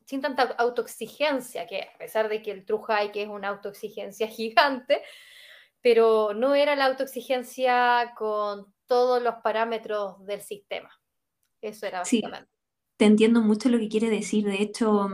sin 0.06 0.22
tanta 0.22 0.44
autoexigencia, 0.44 1.66
que 1.66 1.82
a 1.82 1.98
pesar 1.98 2.30
de 2.30 2.42
que 2.42 2.52
el 2.52 2.66
True 2.66 2.84
High 2.88 3.12
es 3.16 3.28
una 3.28 3.50
autoexigencia 3.50 4.28
gigante, 4.28 5.02
pero 5.82 6.34
no 6.34 6.56
era 6.56 6.76
la 6.76 6.86
autoexigencia 6.86 8.14
con 8.18 8.74
todos 8.86 9.22
los 9.22 9.36
parámetros 9.44 10.24
del 10.26 10.42
sistema. 10.42 10.90
Eso 11.62 11.88
era 11.88 12.00
básicamente. 12.00 12.55
Te 12.98 13.06
entiendo 13.06 13.42
mucho 13.42 13.70
lo 13.70 13.80
que 13.80 13.90
quiere 13.90 14.10
decir. 14.10 14.46
De 14.46 14.62
hecho, 14.62 15.10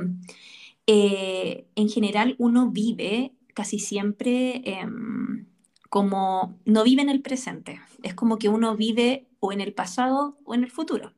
eh, 0.87 1.67
en 1.75 1.89
general 1.89 2.35
uno 2.37 2.71
vive 2.71 3.33
casi 3.53 3.79
siempre 3.79 4.61
em, 4.65 5.47
como 5.89 6.59
no 6.65 6.83
vive 6.83 7.01
en 7.01 7.09
el 7.09 7.21
presente. 7.21 7.79
Es 8.03 8.13
como 8.13 8.37
que 8.37 8.49
uno 8.49 8.75
vive 8.75 9.27
o 9.39 9.51
en 9.51 9.61
el 9.61 9.73
pasado 9.73 10.37
o 10.45 10.53
en 10.55 10.63
el 10.63 10.71
futuro. 10.71 11.13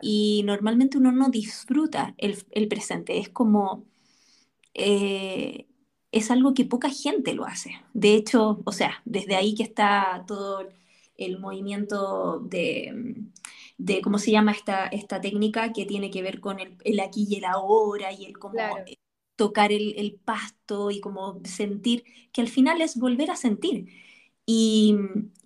Y 0.00 0.42
normalmente 0.46 0.96
uno 0.98 1.12
no 1.12 1.28
disfruta 1.28 2.14
el, 2.18 2.68
presente. 2.68 3.18
Es 3.18 3.28
como... 3.28 3.84
Eh, 4.74 5.66
es 6.12 6.30
algo 6.30 6.54
que 6.54 6.66
poca 6.66 6.90
gente 6.90 7.34
lo 7.34 7.46
hace. 7.46 7.72
De 7.94 8.14
hecho, 8.14 8.60
o 8.64 8.72
sea, 8.72 9.02
desde 9.04 9.34
ahí 9.34 9.54
que 9.54 9.62
está 9.62 10.24
todo 10.26 10.68
el 11.16 11.38
movimiento 11.40 12.40
de, 12.40 13.16
de 13.84 14.00
¿cómo 14.00 14.18
se 14.18 14.30
llama 14.30 14.52
esta, 14.52 14.86
esta 14.86 15.20
técnica? 15.20 15.72
Que 15.72 15.86
tiene 15.86 16.10
que 16.10 16.22
ver 16.22 16.40
con 16.40 16.58
el, 16.60 17.00
aquí 17.00 17.26
y 17.28 17.36
el 17.36 17.44
ahora 17.44 18.12
y 18.12 18.24
el 18.24 18.38
cómo 18.38 18.58
tocar 19.36 19.72
el, 19.72 20.20
pasto 20.24 20.90
y 20.90 21.00
como 21.00 21.40
sentir, 21.44 22.04
que 22.32 22.42
al 22.42 22.48
final 22.48 22.80
es 22.80 22.96
volver 22.96 23.30
a 23.30 23.36
sentir. 23.36 23.88
Y, 24.46 24.96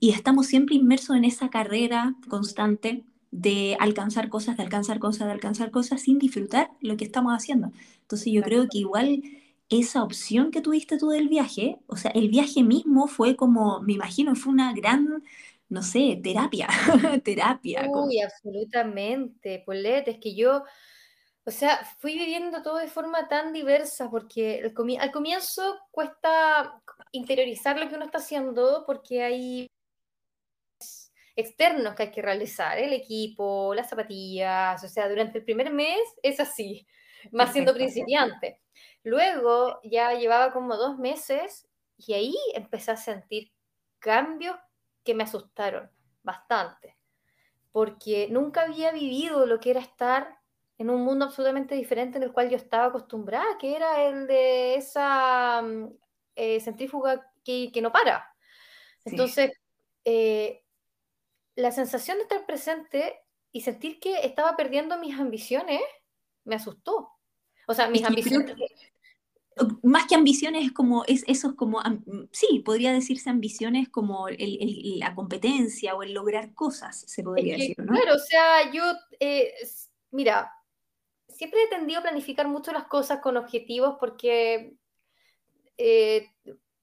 y 0.00 0.10
estamos 0.10 0.46
siempre 0.46 0.74
inmersos 0.74 1.16
en 1.16 1.24
esa 1.24 1.48
carrera 1.50 2.14
constante 2.28 3.04
de 3.30 3.76
alcanzar 3.80 4.28
cosas, 4.28 4.56
de 4.56 4.64
alcanzar 4.64 4.98
cosas, 4.98 5.26
de 5.26 5.32
alcanzar 5.32 5.70
cosas 5.70 6.02
sin 6.02 6.18
disfrutar 6.18 6.70
lo 6.80 6.96
que 6.96 7.04
estamos 7.04 7.32
haciendo. 7.32 7.72
Entonces 8.02 8.32
yo 8.32 8.42
creo 8.42 8.68
que 8.68 8.78
igual 8.78 9.22
esa 9.68 10.02
opción 10.02 10.50
que 10.50 10.60
tuviste 10.60 10.98
tú 10.98 11.08
del 11.08 11.28
viaje, 11.28 11.78
o 11.86 11.96
sea, 11.96 12.10
el 12.12 12.28
viaje 12.28 12.62
mismo 12.62 13.08
fue 13.08 13.36
como, 13.36 13.80
me 13.82 13.94
imagino, 13.94 14.34
fue 14.36 14.52
una 14.52 14.72
gran, 14.72 15.22
no 15.68 15.82
sé, 15.82 16.20
terapia, 16.22 16.68
terapia. 17.24 17.86
Uy, 17.88 18.20
absolutamente, 18.20 19.62
Paulette, 19.64 20.08
es 20.08 20.18
que 20.18 20.34
yo, 20.34 20.64
o 21.44 21.50
sea, 21.50 21.84
fui 21.98 22.18
viviendo 22.18 22.62
todo 22.62 22.78
de 22.78 22.88
forma 22.88 23.28
tan 23.28 23.52
diversa, 23.52 24.10
porque 24.10 24.72
al 25.00 25.12
comienzo 25.12 25.78
cuesta 25.90 26.80
interiorizar 27.12 27.78
lo 27.78 27.88
que 27.88 27.96
uno 27.96 28.04
está 28.04 28.18
haciendo, 28.18 28.84
porque 28.86 29.22
hay 29.22 29.70
externos 31.34 31.94
que 31.94 32.04
hay 32.04 32.10
que 32.10 32.22
realizar, 32.22 32.78
el 32.78 32.92
equipo, 32.92 33.74
las 33.74 33.90
zapatillas, 33.90 34.82
o 34.82 34.88
sea, 34.88 35.08
durante 35.08 35.38
el 35.38 35.44
primer 35.44 35.72
mes 35.72 36.00
es 36.22 36.40
así, 36.40 36.86
más 37.30 37.52
siendo 37.52 37.74
principiante. 37.74 38.62
Luego 39.02 39.80
ya 39.84 40.14
llevaba 40.14 40.52
como 40.52 40.76
dos 40.76 40.98
meses 40.98 41.68
y 41.98 42.14
ahí 42.14 42.36
empecé 42.54 42.92
a 42.92 42.96
sentir 42.96 43.52
cambios 43.98 44.56
que 45.06 45.14
me 45.14 45.22
asustaron 45.22 45.90
bastante, 46.22 46.98
porque 47.72 48.28
nunca 48.30 48.62
había 48.62 48.92
vivido 48.92 49.46
lo 49.46 49.60
que 49.60 49.70
era 49.70 49.80
estar 49.80 50.38
en 50.76 50.90
un 50.90 51.02
mundo 51.02 51.24
absolutamente 51.24 51.74
diferente 51.74 52.18
en 52.18 52.24
el 52.24 52.32
cual 52.32 52.50
yo 52.50 52.56
estaba 52.56 52.86
acostumbrada, 52.86 53.56
que 53.58 53.74
era 53.74 54.02
el 54.02 54.26
de 54.26 54.74
esa 54.74 55.62
mm, 55.62 55.88
eh, 56.34 56.60
centrífuga 56.60 57.32
que, 57.42 57.70
no 57.80 57.92
para. 57.92 58.34
Entonces, 59.04 59.52
eh, 60.04 60.64
la 61.54 61.70
sensación 61.70 62.18
de 62.18 62.24
estar 62.24 62.44
presente 62.44 63.20
y 63.52 63.62
sentir 63.62 64.00
que 64.00 64.26
estaba 64.26 64.56
perdiendo 64.56 64.98
mis 64.98 65.18
ambiciones 65.18 65.80
me 66.44 66.56
asustó. 66.56 67.12
O 67.68 67.74
sea, 67.74 67.88
mis 67.88 68.04
ambiciones 68.04 68.54
más 69.82 70.06
que 70.06 70.14
ambiciones 70.14 70.66
es 70.66 70.72
como, 70.72 71.04
es, 71.06 71.24
eso 71.26 71.48
es 71.48 71.54
como, 71.54 71.82
sí, 72.30 72.60
podría 72.64 72.92
decirse 72.92 73.30
ambiciones 73.30 73.88
como 73.88 74.26
la 74.28 75.14
competencia 75.14 75.94
o 75.94 76.02
el 76.02 76.12
lograr 76.12 76.52
cosas, 76.52 77.04
se 77.06 77.22
podría 77.22 77.56
decir, 77.56 77.78
¿no? 77.78 77.94
Claro, 77.94 78.14
o 78.14 78.18
sea, 78.18 78.70
yo, 78.70 78.82
eh, 79.18 79.54
mira, 80.10 80.52
siempre 81.28 81.62
he 81.62 81.68
tendido 81.68 82.00
a 82.00 82.02
planificar 82.02 82.48
mucho 82.48 82.72
las 82.72 82.84
cosas 82.84 83.20
con 83.20 83.36
objetivos 83.36 83.96
porque 83.98 84.76
eh, 85.78 86.30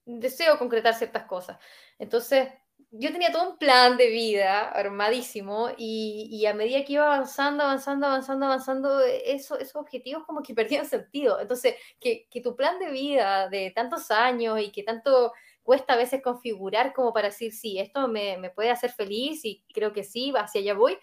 deseo 0.06 0.58
concretar 0.58 0.96
ciertas 0.96 1.26
cosas. 1.26 1.58
Entonces, 2.00 2.50
yo 2.96 3.12
tenía 3.12 3.32
todo 3.32 3.50
un 3.50 3.58
plan 3.58 3.98
de 3.98 4.08
vida 4.08 4.70
armadísimo 4.70 5.70
y, 5.78 6.46
a 6.46 6.54
medida 6.54 6.86
que 6.86 6.94
iba 6.94 7.06
avanzando, 7.08 7.64
avanzando, 7.64 8.06
avanzando, 8.06 8.46
avanzando, 8.46 9.00
eso, 9.02 9.58
esos 9.58 9.76
objetivos 9.78 10.24
como 10.26 10.44
que 10.44 10.54
perdían 10.56 10.86
sentido. 10.86 11.40
Entonces, 11.40 11.76
que, 12.00 12.28
tu 12.44 12.56
plan 12.56 12.78
de 12.78 12.92
vida 12.92 13.50
de 13.50 13.72
tantos 13.72 14.12
años 14.12 14.60
y 14.62 14.72
que 14.72 14.84
tanto 14.84 15.34
cuesta 15.64 15.94
a 15.94 15.98
veces 15.98 16.22
configurar 16.22 16.94
como 16.94 17.14
para 17.14 17.30
decir, 17.30 17.52
sí, 17.52 17.80
esto 17.80 18.08
me, 18.08 18.38
me 18.38 18.52
puede 18.52 18.70
hacer 18.70 18.92
feliz 18.92 19.44
y 19.44 19.64
creo 19.74 19.92
que 19.92 20.04
sí, 20.04 20.32
hacia 20.36 20.62
allá 20.62 20.76
voy, 20.76 20.98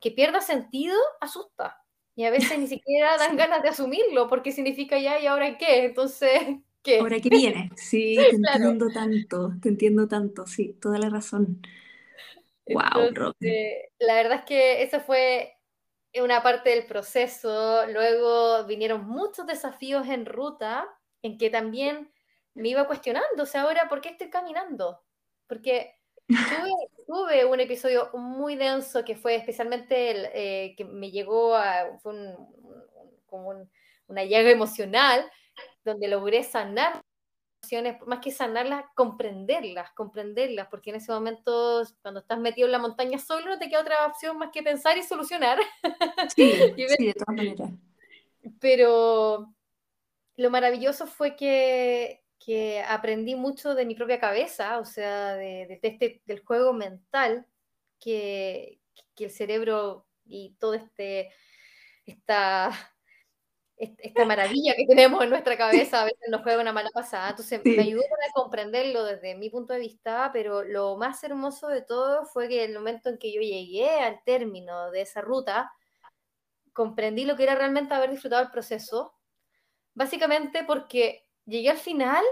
que 0.00 0.12
pierda 0.12 0.40
sentido, 0.40 0.96
asusta. 1.20 1.78
Y 2.16 2.24
a 2.24 2.30
veces 2.30 2.58
ni 2.58 2.68
siquiera 2.68 3.16
dan 3.18 3.36
ganas 3.36 3.62
de 3.62 3.68
asumirlo 3.68 4.28
porque 4.28 4.52
significa 4.52 4.98
ya 4.98 5.18
y 5.18 5.26
ahora 5.26 5.58
qué. 5.58 5.84
Entonces, 5.84 6.40
Ahora 7.00 7.20
que 7.20 7.30
viene, 7.30 7.70
sí, 7.76 8.16
te 8.16 8.36
entiendo 8.36 8.88
tanto, 8.90 9.52
te 9.60 9.68
entiendo 9.68 10.08
tanto, 10.08 10.46
sí, 10.46 10.76
toda 10.80 10.98
la 10.98 11.08
razón. 11.08 11.60
Wow, 12.66 13.34
La 13.98 14.14
verdad 14.14 14.38
es 14.40 14.44
que 14.44 14.82
eso 14.82 15.00
fue 15.00 15.54
una 16.14 16.42
parte 16.42 16.70
del 16.70 16.86
proceso. 16.86 17.86
Luego 17.86 18.64
vinieron 18.64 19.06
muchos 19.06 19.46
desafíos 19.46 20.08
en 20.08 20.26
ruta 20.26 20.88
en 21.22 21.38
que 21.38 21.50
también 21.50 22.12
me 22.54 22.68
iba 22.68 22.86
cuestionando, 22.86 23.42
o 23.42 23.46
sea, 23.46 23.62
ahora, 23.62 23.88
¿por 23.88 24.00
qué 24.00 24.10
estoy 24.10 24.30
caminando? 24.30 25.02
Porque 25.46 25.96
tuve, 27.06 27.44
un 27.44 27.60
episodio 27.60 28.10
muy 28.14 28.56
denso 28.56 29.04
que 29.04 29.16
fue 29.16 29.34
especialmente 29.34 30.10
el 30.10 30.28
eh, 30.32 30.74
que 30.76 30.84
me 30.84 31.10
llegó 31.10 31.54
a, 31.54 31.98
fue 31.98 32.14
como 33.26 33.68
una 34.06 34.24
llaga 34.24 34.50
emocional, 34.50 35.30
donde 35.84 36.08
logré 36.08 36.42
sanar 36.42 37.02
emociones, 37.64 37.96
más 38.06 38.20
que 38.20 38.30
sanarlas, 38.30 38.84
comprenderlas, 38.94 39.90
comprenderlas, 39.92 40.68
porque 40.70 40.90
en 40.90 40.96
ese 40.96 41.12
momento, 41.12 41.82
cuando 42.02 42.20
estás 42.20 42.38
metido 42.38 42.66
en 42.66 42.72
la 42.72 42.78
montaña 42.78 43.18
solo, 43.18 43.46
no 43.46 43.58
te 43.58 43.68
queda 43.68 43.80
otra 43.80 44.06
opción 44.06 44.36
más 44.38 44.50
que 44.52 44.62
pensar 44.62 44.98
y 44.98 45.02
solucionar. 45.02 45.58
Sí, 46.34 46.52
sí 46.76 47.06
de 47.06 47.14
todas 47.14 47.36
maneras. 47.36 47.70
Pero 48.60 49.54
lo 50.36 50.50
maravilloso 50.50 51.06
fue 51.06 51.36
que, 51.36 52.22
que, 52.38 52.82
aprendí 52.82 53.34
mucho 53.34 53.74
de 53.74 53.86
mi 53.86 53.94
propia 53.94 54.20
cabeza, 54.20 54.78
o 54.78 54.84
sea, 54.84 55.34
de, 55.34 55.80
este, 55.82 56.22
del 56.26 56.40
juego 56.40 56.72
mental, 56.74 57.46
que, 57.98 58.78
que 59.14 59.24
el 59.24 59.30
cerebro 59.30 60.06
y 60.26 60.54
todo 60.58 60.74
este, 60.74 61.30
esta 62.04 62.93
esta 63.76 64.24
maravilla 64.24 64.74
que 64.76 64.86
tenemos 64.86 65.22
en 65.22 65.30
nuestra 65.30 65.56
cabeza 65.56 66.02
a 66.02 66.04
veces 66.04 66.28
nos 66.30 66.42
juega 66.42 66.62
una 66.62 66.72
mala 66.72 66.90
pasada. 66.90 67.30
Entonces 67.30 67.60
me 67.64 67.82
ayudó 67.82 68.02
a 68.02 68.32
comprenderlo 68.32 69.04
desde 69.04 69.34
mi 69.34 69.50
punto 69.50 69.74
de 69.74 69.80
vista, 69.80 70.30
pero 70.32 70.62
lo 70.62 70.96
más 70.96 71.22
hermoso 71.24 71.68
de 71.68 71.82
todo 71.82 72.24
fue 72.26 72.48
que 72.48 72.64
el 72.64 72.74
momento 72.74 73.08
en 73.08 73.18
que 73.18 73.32
yo 73.32 73.40
llegué 73.40 73.90
al 74.00 74.22
término 74.24 74.90
de 74.90 75.02
esa 75.02 75.20
ruta, 75.20 75.72
comprendí 76.72 77.24
lo 77.24 77.36
que 77.36 77.44
era 77.44 77.54
realmente 77.54 77.94
haber 77.94 78.10
disfrutado 78.10 78.42
el 78.42 78.50
proceso, 78.50 79.14
básicamente 79.94 80.64
porque 80.64 81.26
llegué 81.44 81.70
al 81.70 81.78
final 81.78 82.24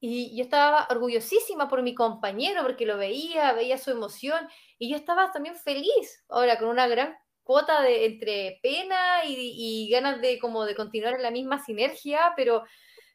y 0.00 0.36
yo 0.36 0.44
estaba 0.44 0.86
orgullosísima 0.90 1.68
por 1.68 1.82
mi 1.82 1.94
compañero, 1.94 2.62
porque 2.62 2.84
lo 2.84 2.98
veía, 2.98 3.52
veía 3.54 3.78
su 3.78 3.90
emoción, 3.90 4.48
y 4.78 4.90
yo 4.90 4.96
estaba 4.96 5.32
también 5.32 5.56
feliz, 5.56 6.24
ahora 6.28 6.58
con 6.58 6.68
una 6.68 6.86
gran 6.86 7.16
cuota 7.44 7.82
de 7.82 8.06
entre 8.06 8.58
pena 8.62 9.24
y, 9.24 9.88
ganas 9.90 10.20
de 10.20 10.38
como 10.38 10.64
de 10.64 10.74
continuar 10.74 11.14
en 11.14 11.22
la 11.22 11.30
misma 11.30 11.62
sinergia, 11.62 12.32
pero 12.36 12.64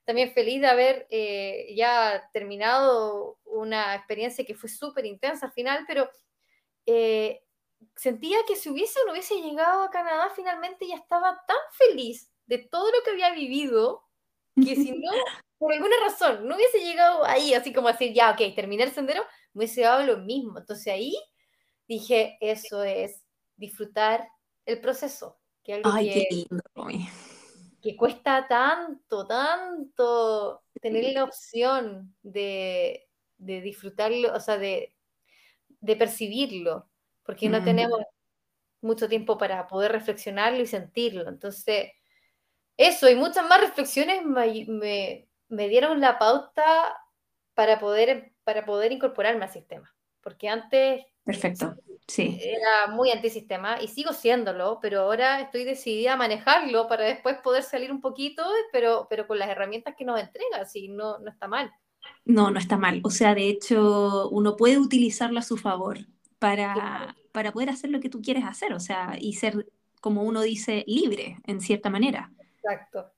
también 0.06 0.32
feliz 0.34 0.62
de 0.62 0.68
haber 0.68 1.08
eh, 1.10 1.74
ya 1.76 2.30
terminado 2.32 3.38
una 3.44 3.96
experiencia 3.96 4.46
que 4.46 4.56
fue 4.56 4.70
súper 4.70 5.06
intensa 5.06 5.48
al 5.48 5.52
final, 5.52 5.84
pero 5.88 6.10
eh, 6.86 7.44
sentía 7.96 8.38
que 8.48 8.56
si 8.56 8.70
hubiese 8.70 9.00
o 9.02 9.06
no 9.06 9.12
hubiese 9.12 9.42
llegado 9.42 9.84
a 9.84 9.92
Canadá 9.92 10.32
finalmente 10.36 10.88
ya 10.88 10.96
estaba 10.96 11.44
tan 11.46 11.58
feliz 11.72 12.32
de 12.46 12.58
todo 12.58 12.92
lo 12.92 13.04
que 13.04 13.12
había 13.12 13.32
vivido 13.34 14.04
que 14.56 14.76
si 14.76 14.92
no, 14.92 15.12
por 15.58 15.74
alguna 15.74 15.96
razón, 16.02 16.48
no 16.48 16.56
hubiese 16.56 16.80
llegado 16.80 17.26
ahí 17.26 17.54
así 17.54 17.74
como 17.74 17.88
decir, 17.88 18.14
ya, 18.14 18.32
ok, 18.32 18.56
terminé 18.56 18.84
el 18.84 18.92
sendero, 18.92 19.24
me 19.54 19.60
hubiese 19.60 19.82
dado 19.82 20.04
lo 20.04 20.18
mismo. 20.18 20.60
Entonces 20.60 20.88
ahí 20.92 21.16
dije, 21.88 22.38
eso 22.42 22.84
es 22.84 23.24
disfrutar 23.60 24.28
el 24.66 24.80
proceso. 24.80 25.38
Que 25.64 25.74
algo 25.74 25.92
que, 25.94 26.48
que 27.82 27.96
cuesta 27.96 28.48
tanto, 28.48 29.28
tanto 29.28 30.64
tener 30.82 31.14
la 31.14 31.26
opción 31.26 32.16
de, 32.24 33.08
disfrutarlo, 33.38 34.34
o 34.34 34.40
sea, 34.40 34.58
de, 34.58 34.96
percibirlo, 35.82 36.90
porque 37.24 37.50
no 37.50 37.64
tenemos 37.64 38.00
mucho 38.82 39.08
tiempo 39.08 39.38
para 39.38 39.68
poder 39.68 39.92
reflexionarlo 39.92 40.62
y 40.62 40.68
sentirlo. 40.68 41.28
Entonces, 41.28 41.92
eso 42.78 43.10
y 43.10 43.16
muchas 43.16 43.48
más 43.48 43.62
reflexiones 43.62 44.26
me, 44.26 45.28
me, 45.50 45.68
dieron 45.68 46.00
la 46.00 46.18
pauta 46.18 46.98
para 47.54 47.80
poder, 47.80 48.34
para 48.44 48.66
poder 48.66 48.92
incorporarme 48.92 49.46
al 49.46 49.52
sistema. 49.52 49.94
Porque 50.22 50.50
antes 50.50 51.06
Perfecto. 51.24 51.76
Sí. 52.10 52.40
Era 52.42 52.88
muy 52.94 53.12
antisistema 53.12 53.82
y 53.82 53.88
sigo 53.88 54.14
siéndolo, 54.14 54.80
pero 54.82 55.02
ahora 55.02 55.42
estoy 55.42 55.64
decidida 55.64 56.14
a 56.14 56.18
manejarlo 56.18 56.88
para 56.88 57.06
después 57.06 57.38
poder 57.38 57.64
salir 57.64 57.92
un 57.92 58.02
poquito, 58.02 58.44
pero, 58.72 59.06
pero 59.10 59.28
con 59.28 59.38
las 59.38 59.50
herramientas 59.50 59.96
que 59.96 60.06
nos 60.06 60.20
entrega, 60.20 60.66
si 60.66 60.88
no, 60.88 61.20
no 61.20 61.30
está 61.30 61.48
mal. 61.48 61.72
No, 62.26 62.50
no 62.50 62.60
está 62.60 62.78
mal. 62.78 63.02
O 63.04 63.12
sea, 63.12 63.36
de 63.36 63.48
hecho, 63.48 64.28
uno 64.30 64.56
puede 64.56 64.80
utilizarlo 64.80 65.40
a 65.40 65.44
su 65.44 65.58
favor 65.58 66.00
para, 66.40 67.16
para 67.32 67.52
poder 67.52 67.70
hacer 67.70 67.92
lo 67.92 68.00
que 68.00 68.10
tú 68.10 68.22
quieres 68.22 68.44
hacer, 68.46 68.74
o 68.74 68.80
sea, 68.80 69.16
y 69.20 69.34
ser, 69.34 69.68
como 70.02 70.24
uno 70.24 70.42
dice, 70.42 70.84
libre, 70.88 71.38
en 71.46 71.62
cierta 71.62 71.92
manera. 71.92 72.32
Exacto. 72.56 73.12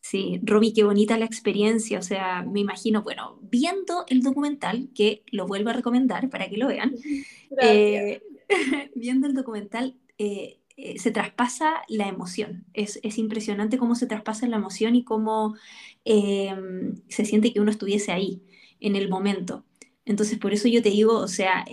Sí, 0.00 0.38
Romy, 0.42 0.74
qué 0.74 0.84
bonita 0.84 1.16
la 1.16 1.24
experiencia, 1.24 1.98
o 1.98 2.02
sea, 2.02 2.42
me 2.42 2.60
imagino, 2.60 3.02
bueno, 3.02 3.38
viendo 3.40 4.04
el 4.08 4.22
documental, 4.22 4.90
que 4.94 5.22
lo 5.32 5.46
vuelvo 5.46 5.70
a 5.70 5.72
recomendar 5.72 6.28
para 6.28 6.46
que 6.46 6.58
lo 6.58 6.66
vean, 6.66 6.94
eh, 7.62 8.20
viendo 8.94 9.26
el 9.26 9.34
documental, 9.34 9.96
eh, 10.18 10.60
eh, 10.76 10.98
se 10.98 11.10
traspasa 11.10 11.82
la 11.88 12.08
emoción. 12.08 12.64
Es, 12.72 12.98
impresionante 13.18 13.78
cómo 13.78 13.94
se 13.94 14.06
traspasa 14.06 14.46
la 14.46 14.56
emoción 14.56 14.96
y 14.96 15.04
cómo 15.04 15.56
em, 16.04 17.00
se 17.08 17.24
siente 17.24 17.52
que 17.52 17.60
uno 17.60 17.70
estuviese 17.70 18.12
ahí, 18.12 18.42
en 18.80 18.96
el 18.96 19.08
momento. 19.08 19.64
Entonces, 20.04 20.38
por 20.38 20.52
eso 20.52 20.68
yo 20.68 20.82
te 20.82 20.90
digo, 20.90 21.14
o 21.14 21.28
sea, 21.28 21.64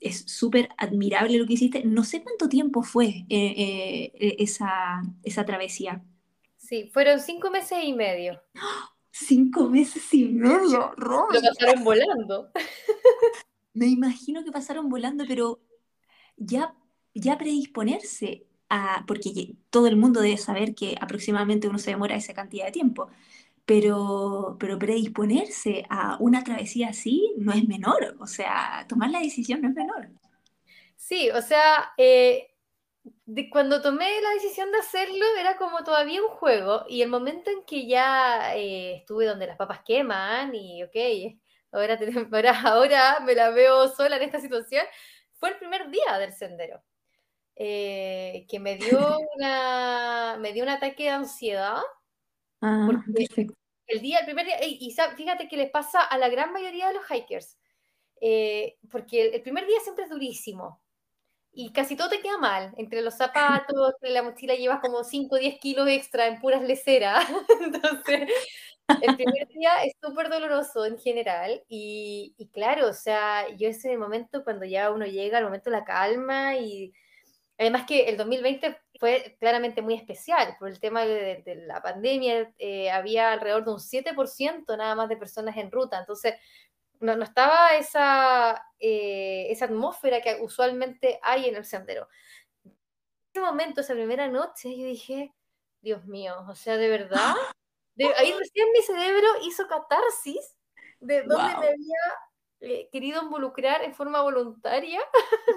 es 0.00 0.24
súper 0.26 0.68
admirable 0.76 1.38
lo 1.38 1.46
que 1.46 1.54
hiciste. 1.54 1.84
No 1.84 2.04
sé 2.04 2.22
cuánto 2.22 2.48
tiempo 2.48 2.82
fue 2.82 3.24
esa, 3.28 5.02
esa 5.22 5.46
travesía. 5.46 6.04
Sí, 6.56 6.90
fueron 6.92 7.20
cinco 7.20 7.50
meses 7.50 7.78
y 7.82 7.92
medio. 7.94 8.42
Cinco 9.18 9.70
meses 9.70 10.12
y 10.12 10.24
medio, 10.24 10.92
Lo 10.96 11.28
pasaron 11.30 11.84
volando. 11.84 12.50
Me 13.72 13.86
imagino 13.86 14.44
que 14.44 14.50
pasaron 14.50 14.88
volando, 14.88 15.24
pero 15.28 15.60
ya, 16.36 16.74
ya 17.14 17.38
predisponerse 17.38 18.46
a, 18.68 19.04
porque 19.06 19.54
todo 19.70 19.86
el 19.86 19.96
mundo 19.96 20.20
debe 20.20 20.36
saber 20.36 20.74
que 20.74 20.96
aproximadamente 21.00 21.68
uno 21.68 21.78
se 21.78 21.90
demora 21.90 22.16
esa 22.16 22.34
cantidad 22.34 22.66
de 22.66 22.72
tiempo, 22.72 23.08
pero, 23.64 24.56
pero 24.60 24.78
predisponerse 24.78 25.84
a 25.90 26.16
una 26.20 26.44
travesía 26.44 26.88
así 26.90 27.32
no 27.36 27.52
es 27.52 27.66
menor, 27.66 28.16
o 28.20 28.26
sea, 28.26 28.86
tomar 28.88 29.10
la 29.10 29.20
decisión 29.20 29.60
no 29.60 29.68
es 29.68 29.74
menor. 29.74 30.08
Sí, 30.96 31.30
o 31.30 31.42
sea, 31.42 31.92
eh, 31.98 32.48
cuando 33.50 33.82
tomé 33.82 34.20
la 34.20 34.30
decisión 34.30 34.70
de 34.72 34.78
hacerlo 34.78 35.24
era 35.38 35.56
como 35.56 35.84
todavía 35.84 36.22
un 36.22 36.28
juego 36.28 36.84
y 36.88 37.02
el 37.02 37.08
momento 37.08 37.50
en 37.50 37.64
que 37.64 37.86
ya 37.86 38.56
eh, 38.56 38.96
estuve 38.96 39.26
donde 39.26 39.46
las 39.46 39.56
papas 39.56 39.80
queman 39.84 40.54
y 40.54 40.82
ok, 40.82 40.96
ahora, 41.72 41.98
ahora, 42.64 43.20
me 43.24 43.34
la 43.34 43.50
veo 43.50 43.88
sola 43.88 44.16
en 44.16 44.22
esta 44.22 44.40
situación, 44.40 44.84
fue 45.36 45.50
el 45.50 45.56
primer 45.56 45.90
día 45.90 46.18
del 46.18 46.32
sendero. 46.32 46.82
Eh, 47.54 48.44
que 48.48 48.60
me 48.60 48.76
dio, 48.76 48.98
una, 49.36 50.36
me 50.38 50.52
dio 50.52 50.62
un 50.62 50.70
ataque 50.70 51.04
de 51.04 51.10
ansiedad. 51.10 51.80
Ah, 52.60 52.88
el 53.86 54.00
día, 54.00 54.18
el 54.18 54.24
primer 54.24 54.46
día, 54.46 54.56
y, 54.64 54.94
fíjate 55.16 55.48
que 55.48 55.56
les 55.56 55.70
pasa 55.70 56.02
a 56.02 56.18
la 56.18 56.28
gran 56.28 56.52
mayoría 56.52 56.88
de 56.88 56.94
los 56.94 57.04
hikers, 57.08 57.56
eh, 58.20 58.78
porque 58.90 59.28
el 59.28 59.42
primer 59.42 59.66
día 59.66 59.78
siempre 59.80 60.04
es 60.04 60.10
durísimo, 60.10 60.82
y 61.56 61.72
casi 61.72 61.96
todo 61.96 62.10
te 62.10 62.20
queda 62.20 62.36
mal. 62.36 62.74
Entre 62.76 63.00
los 63.00 63.14
zapatos, 63.14 63.94
entre 63.94 64.10
la 64.10 64.22
mochila 64.22 64.54
llevas 64.54 64.80
como 64.80 65.02
5 65.02 65.36
o 65.36 65.38
10 65.38 65.58
kilos 65.58 65.88
extra 65.88 66.26
en 66.26 66.38
puras 66.38 66.62
leceras. 66.62 67.24
Entonces, 67.62 68.28
el 69.00 69.16
primer 69.16 69.48
día 69.48 69.82
es 69.82 69.94
súper 70.02 70.28
doloroso 70.28 70.84
en 70.84 70.98
general. 70.98 71.62
Y, 71.66 72.34
y, 72.36 72.48
claro, 72.48 72.88
o 72.88 72.92
sea, 72.92 73.48
yo 73.56 73.68
ese 73.68 73.96
momento 73.96 74.44
cuando 74.44 74.66
ya 74.66 74.90
uno 74.90 75.06
llega 75.06 75.38
al 75.38 75.44
momento 75.44 75.70
de 75.70 75.78
la 75.78 75.84
calma 75.84 76.56
y 76.56 76.92
además 77.58 77.86
que 77.86 78.02
el 78.10 78.18
2020 78.18 78.76
fue 79.00 79.36
claramente 79.40 79.80
muy 79.80 79.94
especial 79.94 80.56
por 80.58 80.68
el 80.68 80.78
tema 80.78 81.06
de, 81.06 81.42
de 81.42 81.54
la 81.66 81.80
pandemia. 81.80 82.52
Eh, 82.58 82.90
había 82.90 83.32
alrededor 83.32 83.64
de 83.64 83.70
un 83.72 83.80
7% 83.80 84.76
nada 84.76 84.94
más 84.94 85.08
de 85.08 85.16
personas 85.16 85.56
en 85.56 85.70
ruta. 85.70 85.98
Entonces, 85.98 86.34
no, 87.00 87.22
estaba 87.22 87.76
esa, 87.76 88.62
eh, 88.78 89.46
esa 89.50 89.66
atmósfera 89.66 90.20
que 90.20 90.38
usualmente 90.40 91.18
hay 91.22 91.48
en 91.48 91.56
el 91.56 91.64
sendero. 91.64 92.08
En 92.64 92.72
ese 93.32 93.40
momento, 93.40 93.80
esa 93.80 93.94
primera 93.94 94.28
noche, 94.28 94.76
yo 94.76 94.86
dije, 94.86 95.34
Dios 95.80 96.04
mío, 96.06 96.34
o 96.48 96.54
sea, 96.54 96.76
de 96.76 96.88
verdad, 96.88 97.34
ahí 98.16 98.32
recién 98.32 98.72
mi 98.72 98.82
cerebro 98.82 99.28
hizo 99.42 99.66
catarsis 99.66 100.56
de 101.00 101.22
donde 101.22 101.56
me 101.58 101.68
había 101.68 102.02
eh, 102.60 102.88
querido 102.90 103.22
involucrar 103.22 103.82
en 103.82 103.94
forma 103.94 104.22
voluntaria. 104.22 105.00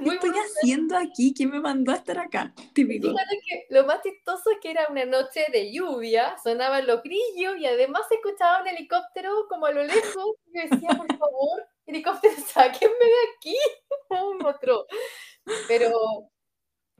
¿Qué 0.03 0.09
estoy 0.09 0.31
haciendo 0.31 0.97
aquí? 0.97 1.33
¿Quién 1.35 1.51
me 1.51 1.59
mandó 1.59 1.91
a 1.91 1.95
estar 1.95 2.19
acá? 2.19 2.53
Típico. 2.73 3.09
Fíjate 3.09 3.39
que 3.47 3.65
lo 3.69 3.85
más 3.85 4.01
chistoso 4.01 4.51
es 4.51 4.57
que 4.62 4.71
era 4.71 4.88
una 4.89 5.05
noche 5.05 5.45
de 5.51 5.71
lluvia, 5.71 6.35
sonaban 6.43 6.85
los 6.85 7.01
grillos 7.01 7.57
y 7.57 7.65
además 7.65 8.01
se 8.09 8.15
escuchaba 8.15 8.62
un 8.62 8.67
helicóptero 8.67 9.47
como 9.47 9.65
a 9.65 9.71
lo 9.71 9.83
lejos. 9.83 10.35
Y 10.47 10.59
decía, 10.59 10.89
por 10.89 11.07
favor, 11.17 11.67
helicóptero, 11.85 12.33
sáquenme 12.47 13.05
de 13.05 13.35
aquí. 13.38 13.57
un 14.09 14.45
otro. 14.45 14.85
Pero 15.67 16.29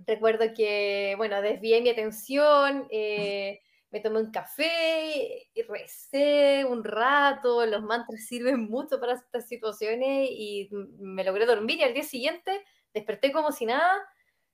recuerdo 0.06 0.54
que, 0.56 1.16
bueno, 1.18 1.42
desvié 1.42 1.82
mi 1.82 1.90
atención. 1.90 2.88
Eh, 2.90 3.60
me 3.92 4.00
tomé 4.00 4.20
un 4.20 4.32
café, 4.32 5.50
y 5.54 5.62
recé 5.64 6.64
un 6.66 6.84
rato, 6.84 7.66
los 7.66 7.82
mantras 7.84 8.26
sirven 8.26 8.70
mucho 8.70 9.00
para 9.00 9.14
estas 9.14 9.48
situaciones 9.48 10.30
y 10.32 10.70
me 10.72 11.24
logré 11.24 11.46
dormir 11.46 11.80
y 11.80 11.84
al 11.84 11.94
día 11.94 12.04
siguiente 12.04 12.64
desperté 12.94 13.32
como 13.32 13.52
si 13.52 13.66
nada 13.66 14.00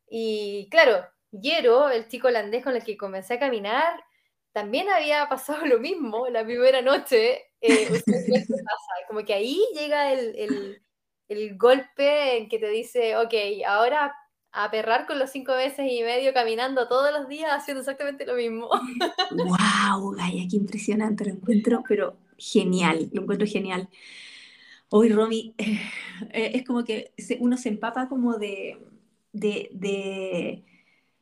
y 0.07 0.67
claro, 0.69 1.05
Yero, 1.31 1.89
el 1.89 2.07
chico 2.07 2.27
holandés 2.27 2.63
con 2.63 2.75
el 2.75 2.83
que 2.83 2.97
comencé 2.97 3.35
a 3.35 3.39
caminar, 3.39 4.03
también 4.51 4.89
había 4.89 5.27
pasado 5.27 5.65
lo 5.65 5.79
mismo 5.79 6.27
la 6.29 6.43
primera 6.43 6.81
noche. 6.81 7.41
Eh, 7.61 7.89
como 9.07 9.25
que 9.25 9.33
ahí 9.33 9.61
llega 9.73 10.13
el, 10.13 10.35
el, 10.37 10.83
el 11.27 11.57
golpe 11.57 12.37
en 12.37 12.47
que 12.47 12.59
te 12.59 12.69
dice, 12.69 13.17
ok, 13.17 13.33
ahora 13.67 14.13
a 14.55 14.71
perrar 14.71 15.05
con 15.05 15.19
los 15.19 15.31
cinco 15.31 15.53
meses 15.55 15.85
y 15.91 16.01
medio 16.01 16.33
caminando 16.33 16.87
todos 16.87 17.11
los 17.11 17.27
días 17.27 17.51
haciendo 17.51 17.81
exactamente 17.81 18.25
lo 18.25 18.35
mismo. 18.35 18.69
¡Wow! 19.31 20.11
Gaya, 20.11 20.43
qué 20.49 20.55
impresionante, 20.55 21.25
lo 21.25 21.31
encuentro, 21.31 21.83
pero 21.87 22.15
genial, 22.37 23.09
lo 23.11 23.23
encuentro 23.23 23.45
genial. 23.45 23.89
Hoy, 24.89 25.09
Romy, 25.09 25.53
eh, 25.57 25.79
eh, 26.31 26.51
es 26.53 26.63
como 26.63 26.85
que 26.85 27.11
uno 27.39 27.57
se 27.57 27.67
empapa 27.67 28.07
como 28.07 28.37
de, 28.37 28.77
de, 29.33 30.63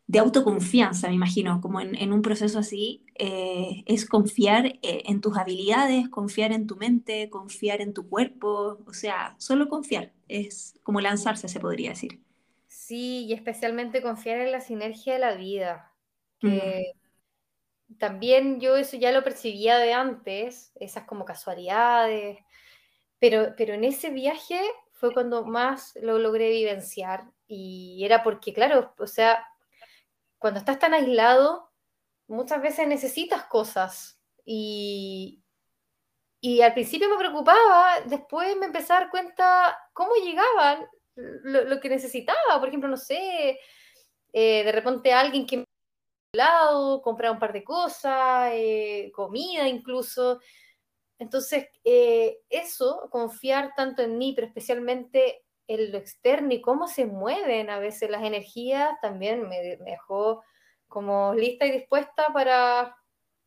de, 0.06 0.20
autoconfianza, 0.20 1.08
me 1.08 1.16
imagino, 1.16 1.60
como 1.60 1.82
en, 1.82 2.14
un 2.14 2.22
proceso 2.22 2.60
así, 2.60 3.04
eh, 3.16 3.84
es 3.88 4.06
confiar 4.06 4.78
en 4.84 5.22
tus 5.22 5.38
habilidades, 5.38 6.08
confiar 6.10 6.52
en 6.52 6.68
tu 6.68 6.76
mente, 6.76 7.32
confiar 7.32 7.82
en 7.82 7.94
tu 7.94 8.08
cuerpo, 8.08 8.78
o 8.86 8.94
sea, 8.94 9.36
solo 9.40 9.70
confiar, 9.70 10.14
es 10.28 10.76
como 10.84 11.02
lanzarse, 11.02 11.48
se 11.48 11.60
podría 11.60 11.90
decir. 11.90 12.20
Sí, 12.86 13.26
y 13.28 13.34
especialmente 13.34 14.02
confiar 14.02 14.40
en 14.42 14.52
la 14.52 14.60
sinergia 14.60 15.14
de 15.14 15.20
la 15.20 15.36
vida. 15.36 15.94
Que 16.40 16.92
también 17.98 18.60
yo 18.60 18.76
eso 18.76 18.98
ya 18.98 19.14
lo 19.14 19.24
percibía 19.24 19.78
de 19.78 19.94
antes, 19.94 20.74
esas 20.76 21.06
como 21.06 21.24
casualidades, 21.24 22.40
pero, 23.20 23.54
pero 23.56 23.74
en 23.74 23.86
ese 23.86 24.10
viaje 24.10 24.60
fue 24.92 25.14
cuando 25.14 25.46
más 25.46 25.94
lo 26.02 26.20
logré 26.20 26.50
vivenciar 26.50 27.24
y 27.48 28.04
era 28.04 28.22
porque, 28.22 28.54
claro, 28.54 28.94
o 28.98 29.08
sea, 29.08 29.46
cuando 30.38 30.60
estás 30.60 30.78
tan 30.80 30.94
aislado, 30.94 31.72
muchas 32.28 32.62
veces 32.62 32.86
necesitas 32.86 33.46
cosas 33.46 34.20
y, 34.44 35.42
y 36.42 36.62
al 36.62 36.74
principio 36.74 37.08
me 37.10 37.18
preocupaba, 37.18 38.02
después 38.08 38.58
me 38.58 38.66
empecé 38.66 38.92
a 38.92 39.00
dar 39.02 39.10
cuenta 39.10 39.78
cómo 39.94 40.16
llegaban 40.16 40.86
lo, 41.16 41.80
que 41.80 41.90
necesitaba. 41.90 42.60
Por 42.60 42.68
ejemplo, 42.68 42.90
no 42.90 42.98
sé, 42.98 43.60
eh, 44.34 44.64
de 44.64 44.72
repente 44.72 45.14
alguien 45.14 45.46
que 45.46 45.58
me 45.58 45.66
lado, 46.34 47.02
comprar 47.02 47.32
un 47.32 47.40
par 47.40 47.54
de 47.54 47.64
cosas, 47.64 48.52
eh, 48.54 49.12
comida 49.14 49.68
incluso. 49.68 50.40
Entonces, 51.20 51.68
eh, 51.84 52.40
eso, 52.50 53.08
confiar 53.12 53.74
tanto 53.76 54.02
en 54.02 54.18
mí, 54.18 54.34
pero 54.36 54.48
especialmente 54.48 55.44
en 55.68 55.92
lo 55.92 55.98
externo 55.98 56.54
y 56.54 56.62
cómo 56.62 56.88
se 56.88 57.06
mueven 57.06 57.70
a 57.70 57.80
veces 57.80 58.10
las 58.10 58.24
energías, 58.24 59.00
también 59.02 59.48
me, 59.48 59.78
dejó 59.78 60.44
como 60.88 61.34
lista 61.34 61.66
y 61.66 61.72
dispuesta 61.72 62.34
para, 62.34 62.98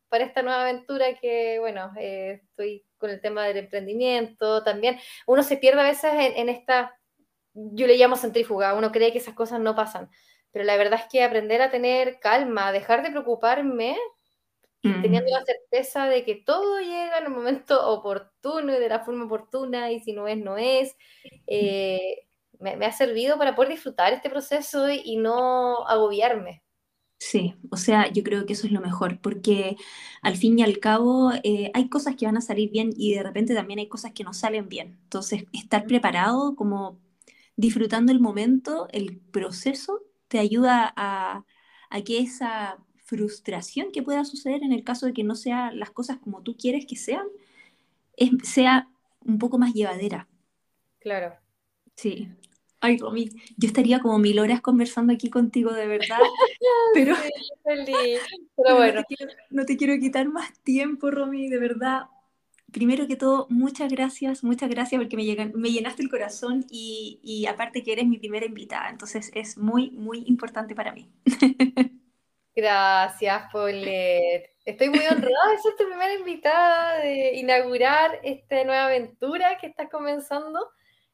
para 0.09 0.23
esta 0.25 0.41
nueva 0.41 0.61
aventura 0.61 1.15
que, 1.19 1.59
bueno, 1.59 1.91
estoy 1.97 2.85
con 2.97 3.09
el 3.11 3.21
tema 3.21 3.45
del 3.45 3.57
emprendimiento 3.57 4.63
también. 4.63 4.97
Uno 5.27 5.43
se 5.43 5.57
pierde 5.57 5.81
a 5.81 5.83
veces 5.83 6.11
en 6.15 6.49
esta 6.49 6.96
yo 7.57 7.87
le 7.87 7.97
llamo 7.97 8.15
centrífuga, 8.15 8.75
uno 8.75 8.91
cree 8.91 9.11
que 9.11 9.17
esas 9.17 9.33
cosas 9.33 9.59
no 9.59 9.75
pasan, 9.75 10.09
pero 10.51 10.63
la 10.63 10.77
verdad 10.77 10.99
es 11.01 11.07
que 11.11 11.23
aprender 11.23 11.61
a 11.61 11.71
tener 11.71 12.19
calma, 12.19 12.71
dejar 12.71 13.03
de 13.03 13.09
preocuparme 13.09 13.97
mm. 14.83 15.01
teniendo 15.01 15.31
la 15.31 15.43
certeza 15.43 16.07
de 16.07 16.23
que 16.23 16.35
todo 16.35 16.79
llega 16.79 17.17
en 17.17 17.25
el 17.25 17.31
momento 17.31 17.87
oportuno 17.91 18.75
y 18.75 18.79
de 18.79 18.89
la 18.89 18.99
forma 18.99 19.25
oportuna, 19.25 19.91
y 19.91 19.99
si 19.99 20.13
no 20.13 20.27
es, 20.27 20.37
no 20.37 20.57
es. 20.57 20.95
Eh, 21.47 22.27
me, 22.59 22.85
ha 22.85 22.91
servido 22.91 23.37
para 23.37 23.55
poder 23.55 23.71
disfrutar 23.71 24.13
este 24.13 24.29
proceso 24.29 24.89
y, 24.89 25.17
no 25.17 25.87
agobiarme. 25.87 26.63
Sí, 27.19 27.55
o 27.71 27.77
sea, 27.77 28.11
yo 28.11 28.23
creo 28.23 28.45
que 28.45 28.53
eso 28.53 28.67
es 28.67 28.73
lo 28.73 28.81
mejor, 28.81 29.19
porque 29.19 29.75
al 30.21 30.35
fin 30.35 30.59
y 30.59 30.63
al 30.63 30.79
cabo 30.79 31.31
eh, 31.43 31.71
hay 31.73 31.89
cosas 31.89 32.15
que 32.15 32.25
van 32.25 32.37
a 32.37 32.41
salir 32.41 32.69
bien 32.69 32.91
y 32.95 33.15
de 33.15 33.23
repente 33.23 33.55
también 33.55 33.79
hay 33.79 33.87
cosas 33.87 34.11
que 34.13 34.23
no 34.23 34.33
salen 34.33 34.69
bien. 34.69 34.99
Entonces, 35.03 35.45
estar 35.51 35.85
preparado, 35.85 36.55
como 36.55 36.99
disfrutando 37.57 38.13
el 38.13 38.21
momento, 38.21 38.87
el 38.91 39.19
proceso, 39.19 40.03
te 40.29 40.39
ayuda 40.39 40.93
a, 40.95 41.43
a 41.89 42.01
que 42.01 42.19
esa 42.19 42.77
frustración 43.03 43.91
que 43.91 44.03
pueda 44.03 44.25
suceder 44.25 44.63
en 44.63 44.73
el 44.73 44.83
caso 44.83 45.05
de 45.05 45.13
que 45.13 45.23
no 45.23 45.35
sean 45.35 45.79
las 45.79 45.91
cosas 45.91 46.17
como 46.17 46.43
tú 46.43 46.55
quieres 46.57 46.85
que 46.85 46.95
sean, 46.95 47.25
sea 48.43 48.89
un 49.25 49.39
poco 49.39 49.57
más 49.57 49.73
llevadera. 49.73 50.27
Claro. 50.99 51.35
Sí. 51.95 52.29
Ay, 52.79 52.97
Romy, 52.97 53.29
yo 53.57 53.67
estaría 53.67 53.99
como 53.99 54.19
mil 54.19 54.39
horas 54.39 54.61
conversando 54.61 55.11
aquí 55.13 55.29
contigo 55.29 55.73
de 55.73 55.87
verdad, 55.87 56.19
pero, 56.93 57.15
pero 57.63 58.75
bueno. 58.75 59.01
No 59.49 59.65
te, 59.65 59.77
quiero, 59.77 59.97
quitar 59.99 60.27
más 60.29 60.53
tiempo, 60.63 61.09
Romy, 61.09 61.49
de 61.49 61.59
verdad. 61.59 62.03
Primero 62.71 63.07
que 63.07 63.15
todo, 63.15 63.47
muchas 63.49 63.91
gracias, 63.91 64.43
muchas 64.43 64.69
gracias 64.69 65.01
porque 65.01 65.15
me, 65.15 65.71
llenaste 65.71 66.03
el 66.03 66.09
corazón 66.09 66.65
y, 66.69 67.19
y 67.23 67.45
aparte 67.45 67.81
que 67.81 67.93
eres 67.93 68.05
mi 68.05 68.17
primera 68.17 68.45
invitada, 68.45 68.89
entonces 68.89 69.31
es 69.33 69.57
muy, 69.57 69.91
muy 69.91 70.23
importante 70.27 70.75
para 70.75 70.91
mí. 70.91 71.09
Gracias, 72.57 73.43
Paulette. 73.53 74.49
Estoy 74.65 74.89
muy 74.89 75.05
honrada 75.05 75.51
de 75.51 75.57
ser 75.59 75.75
tu 75.77 75.85
primera 75.85 76.11
invitada, 76.15 76.97
de 76.97 77.35
inaugurar 77.35 78.19
esta 78.23 78.63
nueva 78.63 78.85
aventura 78.85 79.59
que 79.61 79.67
estás 79.67 79.89
comenzando. 79.91 80.67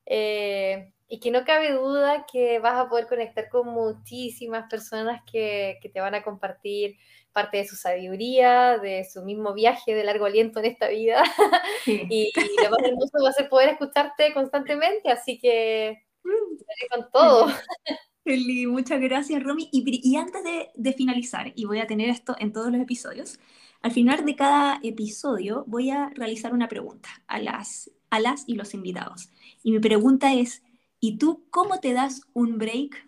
Eh, 0.06 0.93
y 1.08 1.20
que 1.20 1.32
no 1.32 1.46
cabe 1.46 1.74
duda 1.74 2.26
que 2.32 2.60
vas 2.60 2.80
a 2.80 2.90
poder 2.90 3.08
conectar 3.08 3.50
con 3.50 3.68
muchísimas 3.68 4.70
personas 4.70 5.22
que, 5.32 5.78
que, 5.82 5.90
te 5.90 6.00
van 6.00 6.16
a 6.16 6.24
compartir 6.24 6.98
parte 7.34 7.58
de 7.58 7.68
su 7.68 7.76
sabiduría, 7.76 8.78
de 8.78 9.06
su 9.12 9.24
mismo 9.24 9.54
viaje 9.54 9.94
de 9.94 10.04
largo 10.04 10.26
aliento 10.26 10.60
en 10.60 10.66
esta 10.66 10.88
vida. 10.88 11.24
y, 11.86 12.32
lo 12.64 12.70
más 12.70 12.84
hermoso 12.84 13.24
va 13.24 13.30
a 13.30 13.34
ser 13.34 13.50
poder 13.50 13.70
escucharte 13.70 14.34
constantemente, 14.34 15.10
así 15.10 15.40
que 15.40 16.04
mm. 16.24 16.96
con 16.96 17.12
todo. 17.12 17.48
Eli, 18.26 18.68
muchas 18.68 19.02
gracias, 19.02 19.44
Romy. 19.44 19.68
Y, 19.72 20.16
antes 20.16 20.42
de, 20.76 20.94
finalizar, 20.94 21.52
y 21.56 21.66
voy 21.66 21.80
a 21.80 21.88
tener 21.88 22.10
esto 22.10 22.36
en 22.40 22.54
todos 22.54 22.72
los 22.72 22.82
episodios, 22.82 23.40
al 23.82 23.92
final 23.92 24.26
de 24.26 24.36
cada 24.38 24.80
episodio 24.82 25.66
voy 25.68 25.90
a 25.90 26.10
realizar 26.16 26.54
una 26.54 26.70
pregunta 26.70 27.10
a 27.28 27.40
las, 27.40 27.92
a 28.10 28.22
las 28.22 28.48
y 28.48 28.56
los 28.56 28.74
invitados. 28.74 29.30
Y 29.62 29.72
mi 29.72 29.80
pregunta 29.80 30.34
es, 30.34 30.64
¿y 31.04 31.18
tú 31.18 31.46
cómo 31.50 31.82
te 31.82 31.92
das 31.92 32.22
un 32.32 32.58
break? 32.58 33.06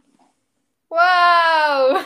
¡Wow! 0.90 2.04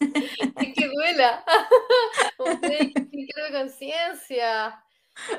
¡Qué 0.76 0.90
buena! 0.94 1.42
un 2.38 2.60
break 2.60 2.92
de 3.10 3.50
conciencia. 3.50 4.84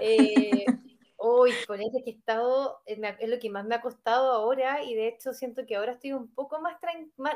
Eh, 0.02 0.66
Uy, 1.20 1.52
con 1.68 1.80
ese 1.80 2.04
que 2.04 2.10
he 2.10 2.14
estado, 2.14 2.82
es 2.88 3.30
lo 3.30 3.40
que 3.40 3.52
más 3.52 3.66
me 3.66 3.76
ha 3.76 3.82
costado 3.82 4.32
ahora 4.32 4.84
y 4.84 4.96
de 4.96 5.10
hecho 5.10 5.32
siento 5.34 5.64
que 5.68 5.76
ahora 5.76 5.92
estoy 5.92 6.14
un 6.14 6.34
poco 6.34 6.60
más, 6.60 6.78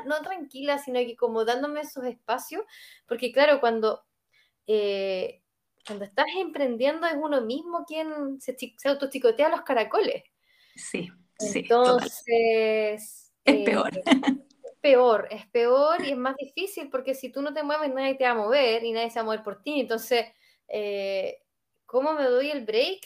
no 0.04 0.22
tranquila, 0.22 0.78
sino 0.78 0.98
que 0.98 1.16
como 1.16 1.44
dándome 1.44 1.80
esos 1.80 2.04
espacios, 2.04 2.64
porque 3.06 3.30
claro, 3.30 3.60
cuando, 3.60 4.04
eh, 4.66 5.42
cuando 5.86 6.04
estás 6.04 6.26
emprendiendo 6.36 7.06
es 7.06 7.14
uno 7.16 7.40
mismo 7.40 7.84
quien 7.84 8.40
se, 8.40 8.56
se 8.56 8.88
autochicotea 8.88 9.48
los 9.48 9.62
caracoles. 9.62 10.24
Sí, 10.74 11.08
sí. 11.50 11.58
Entonces... 11.60 13.32
Es 13.44 13.64
peor. 13.64 13.96
Eh, 13.96 14.02
es 14.06 14.78
peor, 14.80 15.28
es 15.30 15.46
peor 15.48 16.04
y 16.04 16.10
es 16.10 16.16
más 16.16 16.36
difícil 16.36 16.90
porque 16.90 17.14
si 17.14 17.30
tú 17.30 17.42
no 17.42 17.52
te 17.52 17.62
mueves 17.62 17.92
nadie 17.92 18.14
te 18.14 18.24
va 18.24 18.30
a 18.30 18.34
mover 18.34 18.84
y 18.84 18.92
nadie 18.92 19.10
se 19.10 19.16
va 19.16 19.22
a 19.22 19.24
mover 19.24 19.42
por 19.42 19.62
ti. 19.62 19.80
Entonces, 19.80 20.26
¿cómo 21.86 22.14
me 22.14 22.24
doy 22.24 22.50
el 22.50 22.64
break? 22.64 23.00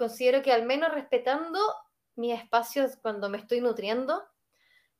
considero 0.00 0.40
que 0.42 0.50
al 0.50 0.64
menos 0.64 0.94
respetando 0.94 1.58
mis 2.16 2.32
espacios 2.40 2.96
cuando 3.02 3.28
me 3.28 3.36
estoy 3.36 3.60
nutriendo, 3.60 4.22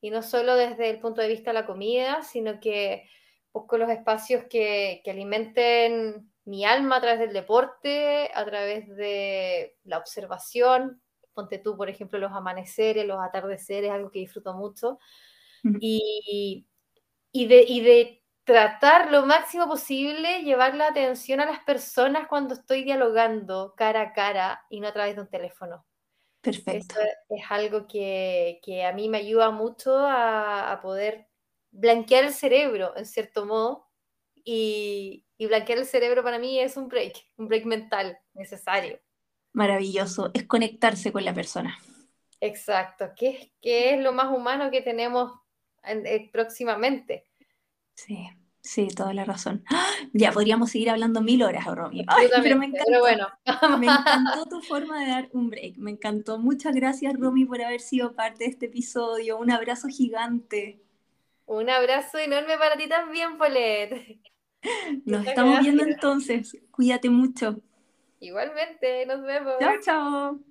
y 0.02 0.10
no 0.10 0.22
solo 0.22 0.56
desde 0.56 0.90
el 0.90 1.00
punto 1.00 1.22
de 1.22 1.28
vista 1.28 1.50
de 1.50 1.54
la 1.54 1.66
comida, 1.66 2.22
sino 2.22 2.60
que 2.60 3.08
busco 3.50 3.78
los 3.78 3.88
espacios 3.88 4.44
que, 4.44 5.00
que 5.02 5.10
alimenten 5.10 6.30
mi 6.44 6.66
alma 6.66 6.96
a 6.96 7.00
través 7.00 7.20
del 7.20 7.32
deporte, 7.32 8.30
a 8.34 8.44
través 8.44 8.94
de 8.94 9.78
la 9.84 9.96
observación. 9.96 11.02
Ponte 11.34 11.58
tú, 11.58 11.76
por 11.76 11.88
ejemplo, 11.88 12.18
los 12.18 12.32
amaneceres, 12.32 13.06
los 13.06 13.18
atardeceres, 13.20 13.90
algo 13.90 14.10
que 14.10 14.20
disfruto 14.20 14.54
mucho. 14.54 14.98
Y, 15.80 16.66
y, 17.32 17.46
de, 17.46 17.64
y 17.68 17.80
de 17.82 18.20
tratar 18.44 19.10
lo 19.12 19.26
máximo 19.26 19.68
posible, 19.68 20.42
llevar 20.42 20.74
la 20.74 20.88
atención 20.88 21.40
a 21.40 21.46
las 21.46 21.60
personas 21.60 22.26
cuando 22.28 22.54
estoy 22.54 22.82
dialogando 22.82 23.74
cara 23.76 24.00
a 24.00 24.12
cara 24.12 24.64
y 24.70 24.80
no 24.80 24.88
a 24.88 24.92
través 24.92 25.14
de 25.14 25.22
un 25.22 25.28
teléfono. 25.28 25.86
Perfecto. 26.40 26.98
Eso 26.98 27.08
es 27.28 27.44
algo 27.50 27.86
que, 27.86 28.60
a 28.84 28.92
mí 28.92 29.08
me 29.08 29.18
ayuda 29.18 29.50
mucho 29.50 29.96
a, 29.98 30.78
poder 30.82 31.28
blanquear 31.70 32.24
el 32.24 32.32
cerebro, 32.32 32.96
en 32.96 33.06
cierto 33.06 33.46
modo, 33.46 33.88
y, 34.34 35.26
blanquear 35.38 35.78
el 35.78 35.86
cerebro 35.86 36.22
para 36.22 36.38
mí 36.38 36.58
es 36.58 36.76
un 36.76 36.88
break, 36.88 37.14
un 37.36 37.46
break 37.46 37.66
mental 37.66 38.18
necesario. 38.34 38.98
Maravilloso, 39.52 40.30
es 40.34 40.44
conectarse 40.44 41.12
con 41.12 41.24
la 41.24 41.34
persona. 41.34 41.78
Exacto, 42.40 43.10
que, 43.16 43.52
que 43.60 43.94
es 43.94 44.00
lo 44.00 44.12
más 44.12 44.34
humano 44.34 44.70
que 44.70 44.80
tenemos 44.80 45.32
eh, 45.84 46.30
próximamente. 46.32 47.26
Sí, 47.94 48.28
sí, 48.60 48.88
toda 48.88 49.12
la 49.12 49.24
razón. 49.24 49.64
¡Ah! 49.70 49.86
Ya 50.12 50.32
podríamos 50.32 50.70
seguir 50.70 50.90
hablando 50.90 51.20
mil 51.20 51.42
horas, 51.42 51.64
Romy. 51.66 52.04
pero 52.42 52.56
me 52.56 52.66
encantó. 52.66 52.98
bueno. 53.00 53.28
me 53.78 53.86
encantó 53.86 54.46
tu 54.46 54.60
forma 54.62 55.00
de 55.00 55.10
dar 55.10 55.28
un 55.32 55.50
break. 55.50 55.76
Me 55.76 55.92
encantó. 55.92 56.38
Muchas 56.38 56.74
gracias, 56.74 57.14
Romy, 57.14 57.44
por 57.44 57.62
haber 57.62 57.80
sido 57.80 58.14
parte 58.14 58.44
de 58.44 58.50
este 58.50 58.66
episodio. 58.66 59.38
Un 59.38 59.52
abrazo 59.52 59.88
gigante. 59.88 60.80
Un 61.46 61.70
abrazo 61.70 62.18
enorme 62.18 62.56
para 62.58 62.76
ti 62.76 62.88
también, 62.88 63.38
Polet. 63.38 64.18
Nos 65.04 65.26
estamos 65.26 65.60
viendo 65.60 65.84
entonces. 65.84 66.56
Cuídate 66.70 67.08
mucho. 67.08 67.60
Igualmente, 68.20 69.06
nos 69.06 69.22
vemos. 69.22 69.58
Chao, 69.58 69.80
chao. 69.80 70.49